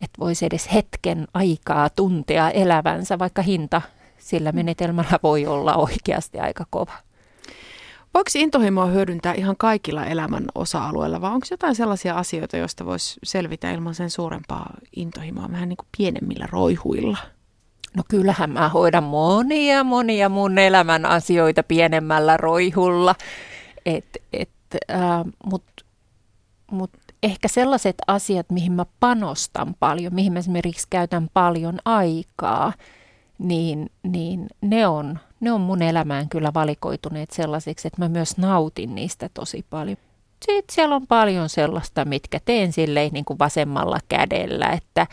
että 0.02 0.19
voisi 0.19 0.46
edes 0.46 0.74
hetken 0.74 1.28
aikaa 1.34 1.89
tuntea 1.89 2.50
elävänsä, 2.50 3.19
vaikka 3.19 3.41
hinta 3.41 3.82
sillä 4.17 4.52
menetelmällä 4.52 5.19
voi 5.24 5.46
olla 5.48 5.76
oikeasti 5.76 6.39
aika 6.39 6.65
kova. 6.69 6.93
Voiko 8.13 8.30
intohimoa 8.36 8.86
hyödyntää 8.86 9.34
ihan 9.34 9.56
kaikilla 9.58 10.06
elämän 10.06 10.45
osa-alueilla, 10.56 11.21
vai 11.21 11.32
onko 11.32 11.47
jotain 11.52 11.76
sellaisia 11.76 12.15
asioita, 12.15 12.58
joista 12.58 12.86
voisi 12.86 13.19
selvitä 13.23 13.71
ilman 13.71 13.95
sen 13.95 14.10
suurempaa 14.10 14.73
intohimoa 14.95 15.52
vähän 15.52 15.69
niin 15.69 15.78
kuin 15.78 15.88
pienemmillä 15.97 16.47
roihuilla? 16.52 17.17
No 17.97 18.04
kyllähän 18.10 18.49
mä 18.49 18.69
hoidan 18.69 19.04
monia, 19.04 19.84
monia 19.84 20.30
mun 20.30 20.58
elämän 20.58 21.06
asioita 21.06 21.63
pienemmällä 21.63 22.38
roihulla. 22.38 23.15
Et, 23.86 24.06
et, 24.34 24.49
äh, 24.91 24.99
Mutta 25.45 25.86
mut 26.71 26.91
ehkä 27.23 27.47
sellaiset 27.47 27.95
asiat, 28.08 28.49
mihin 28.52 28.71
mä 28.71 28.86
panostan 28.99 29.76
paljon, 29.80 30.15
mihin 30.15 30.34
mä 30.34 30.39
esimerkiksi 30.39 30.88
käytän 30.89 31.30
paljon 31.34 31.80
aikaa, 31.86 32.73
niin, 33.38 33.89
niin 34.04 34.47
ne, 34.62 34.88
on, 34.88 35.19
ne 35.43 35.51
on 35.51 35.62
mun 35.62 35.82
elämään 35.82 36.29
kyllä 36.29 36.51
valikoituneet 36.53 37.32
sellaisiksi, 37.32 37.88
että 37.88 38.01
mä 38.01 38.10
myös 38.10 38.38
nautin 38.38 38.95
niistä 38.95 39.29
tosi 39.34 39.65
paljon. 39.69 39.97
Sitten 40.45 40.75
siellä 40.75 40.95
on 40.95 41.08
paljon 41.08 41.49
sellaista, 41.49 42.06
mitkä 42.06 42.39
teen 42.45 42.73
silleen 42.73 43.13
niin 43.13 43.25
kuin 43.25 43.39
vasemmalla 43.39 43.99
kädellä, 44.10 44.69
että 44.69 45.08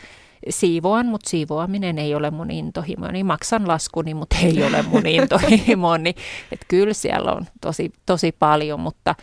siivoan, 0.49 1.07
mutta 1.07 1.31
siivoaminen 1.31 1.99
ei 1.99 2.15
ole 2.15 2.31
mun 2.31 2.51
intohimo. 2.51 3.09
Niin 3.09 3.27
maksan 3.27 3.69
laskuni, 3.69 4.15
mutta 4.15 4.37
ei 4.43 4.63
ole 4.63 4.83
mun 4.83 5.07
intohimo. 5.17 5.97
Niin, 5.97 6.15
että 6.53 6.67
kyllä 6.69 6.95
siellä 6.95 7.33
on 7.33 7.47
tosi, 7.61 7.93
tosi 8.07 8.33
paljon, 8.33 8.81
mutta 8.81 9.15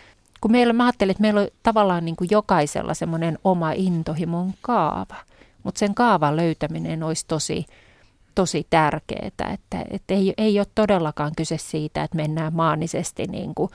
kun 0.42 0.52
meillä, 0.52 0.74
mä 0.74 0.86
ajattelin, 0.86 1.12
että 1.12 1.22
meillä 1.22 1.42
on 1.42 1.48
tavallaan 1.64 2.06
niin 2.06 2.16
kuin 2.16 2.28
jokaisella 2.32 2.94
semmoinen 2.94 3.40
oma 3.44 3.72
intohimon 3.72 4.54
kaava, 4.62 5.16
mutta 5.64 5.80
sen 5.80 5.96
kaavan 5.96 6.36
löytäminen 6.36 7.04
olisi 7.04 7.26
tosi, 7.28 7.66
tosi 8.38 8.68
tärkeää, 8.70 9.28
että, 9.28 9.56
että 9.92 10.14
ei, 10.14 10.34
ei 10.38 10.60
ole 10.60 10.68
todellakaan 10.76 11.32
kyse 11.38 11.58
siitä, 11.58 12.04
että 12.04 12.16
mennään 12.18 12.54
maanisesti 12.56 13.24
niin 13.24 13.56
kuin 13.56 13.70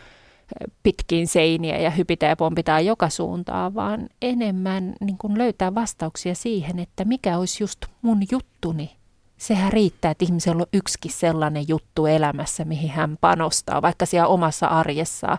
pitkin 0.83 1.29
seiniä 1.29 1.79
ja 1.79 1.90
hypitään 1.90 2.31
ja 2.31 2.37
pompitaan 2.37 2.87
joka 2.87 3.09
suuntaan, 3.09 3.75
vaan 3.75 4.09
enemmän 4.22 4.94
niin 5.01 5.18
kuin 5.18 5.38
löytää 5.38 5.75
vastauksia 5.75 6.35
siihen, 6.35 6.79
että 6.79 7.05
mikä 7.05 7.38
olisi 7.38 7.62
just 7.62 7.79
mun 8.03 8.22
juttuni. 8.31 8.96
Sehän 9.37 9.72
riittää, 9.72 10.11
että 10.11 10.25
ihmisellä 10.25 10.61
on 10.61 10.66
yksikin 10.72 11.12
sellainen 11.12 11.64
juttu 11.68 12.07
elämässä, 12.07 12.64
mihin 12.64 12.90
hän 12.90 13.18
panostaa, 13.20 13.83
vaikka 13.83 14.07
siellä 14.07 14.29
omassa 14.29 14.66
arjessaan, 14.66 15.38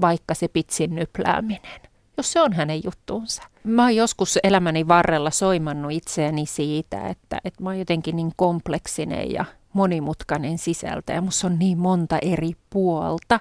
vaikka 0.00 0.34
se 0.34 0.48
pitsin 0.48 0.94
nyplääminen 0.94 1.91
jos 2.16 2.32
se 2.32 2.42
on 2.42 2.52
hänen 2.52 2.84
juttuunsa. 2.84 3.42
Mä 3.64 3.82
oon 3.82 3.96
joskus 3.96 4.38
elämäni 4.42 4.88
varrella 4.88 5.30
soimannut 5.30 5.92
itseäni 5.92 6.46
siitä, 6.46 7.08
että, 7.08 7.40
että 7.44 7.62
mä 7.62 7.68
oon 7.68 7.78
jotenkin 7.78 8.16
niin 8.16 8.32
kompleksinen 8.36 9.32
ja 9.32 9.44
monimutkainen 9.72 10.58
sisältä 10.58 11.12
ja 11.12 11.20
musta 11.20 11.46
on 11.46 11.58
niin 11.58 11.78
monta 11.78 12.18
eri 12.22 12.52
puolta. 12.70 13.40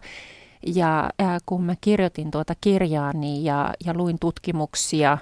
Ja 0.65 1.09
ää, 1.19 1.37
kun 1.45 1.63
mä 1.63 1.75
kirjoitin 1.81 2.31
tuota 2.31 2.53
kirjaani 2.61 3.43
ja, 3.43 3.73
ja 3.85 3.93
luin 3.93 4.17
tutkimuksia 4.19 5.17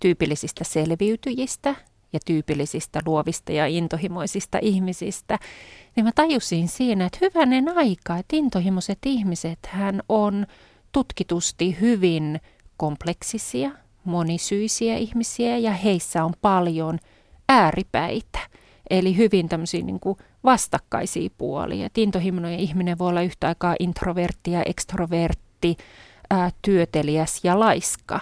tyypillisistä 0.00 0.64
selviytyjistä 0.64 1.74
ja 2.12 2.20
tyypillisistä 2.26 3.00
luovista 3.06 3.52
ja 3.52 3.66
intohimoisista 3.66 4.58
ihmisistä, 4.62 5.38
niin 5.96 6.04
mä 6.04 6.10
tajusin 6.14 6.68
siinä, 6.68 7.06
että 7.06 7.18
hyvänen 7.20 7.76
aika, 7.76 8.16
että 8.16 8.36
intohimoiset 8.36 8.98
ihmiset 9.06 9.58
hän 9.68 10.02
on 10.08 10.46
tutkitusti 10.92 11.80
hyvin 11.80 12.40
kompleksisia, 12.76 13.70
monisyisiä 14.04 14.96
ihmisiä 14.96 15.58
ja 15.58 15.72
heissä 15.72 16.24
on 16.24 16.32
paljon 16.40 16.98
ääripäitä. 17.48 18.38
Eli 18.90 19.16
hyvin 19.16 19.48
tämmöisiä 19.48 19.82
niin 19.82 20.00
kuin 20.00 20.16
vastakkaisia 20.44 21.30
puolia. 21.38 21.86
Et 21.86 21.98
intohimoinen 21.98 22.58
ihminen 22.58 22.98
voi 22.98 23.08
olla 23.08 23.22
yhtä 23.22 23.48
aikaa 23.48 23.76
introvertti 23.80 24.50
ja 24.50 24.62
ekstrovertti, 24.62 25.76
ää, 26.30 26.50
työteliäs 26.62 27.40
ja 27.44 27.60
laiska. 27.60 28.20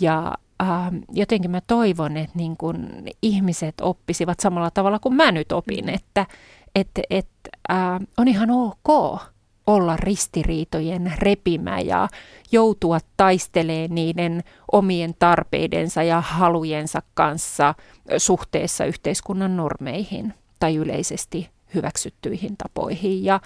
Ja 0.00 0.34
äh, 0.62 0.90
jotenkin 1.12 1.50
mä 1.50 1.60
toivon, 1.66 2.16
että 2.16 2.38
niin 2.38 2.56
kun 2.56 2.88
ihmiset 3.22 3.74
oppisivat 3.80 4.40
samalla 4.40 4.70
tavalla 4.70 4.98
kuin 4.98 5.14
mä 5.14 5.32
nyt 5.32 5.52
opin, 5.52 5.84
mm. 5.84 5.94
että 5.94 6.26
et, 6.74 6.90
et, 7.10 7.28
äh, 7.70 8.00
on 8.18 8.28
ihan 8.28 8.50
ok 8.50 9.18
olla 9.66 9.96
ristiriitojen 9.96 11.12
repimä 11.18 11.80
ja 11.80 12.08
joutua 12.52 12.98
taistelemaan 13.16 13.94
niiden 13.94 14.44
omien 14.72 15.14
tarpeidensa 15.18 16.02
ja 16.02 16.20
halujensa 16.20 17.02
kanssa 17.14 17.74
suhteessa 18.18 18.84
yhteiskunnan 18.84 19.56
normeihin 19.56 20.34
tai 20.60 20.76
yleisesti 20.76 21.50
hyväksyttyihin 21.74 22.56
tapoihin 22.56 23.24
ja, 23.24 23.40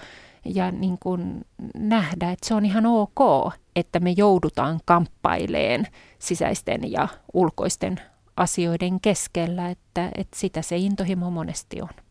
ja 0.45 0.71
niin 0.71 0.97
kuin 0.99 1.45
nähdä, 1.77 2.31
että 2.31 2.47
se 2.47 2.53
on 2.53 2.65
ihan 2.65 2.85
ok, 2.85 3.53
että 3.75 3.99
me 3.99 4.13
joudutaan 4.17 4.79
kamppaileen 4.85 5.87
sisäisten 6.19 6.91
ja 6.91 7.07
ulkoisten 7.33 8.01
asioiden 8.37 8.99
keskellä, 9.01 9.69
että, 9.69 10.11
että 10.15 10.39
sitä 10.39 10.61
se 10.61 10.77
intohimo 10.77 11.29
monesti 11.29 11.81
on. 11.81 12.06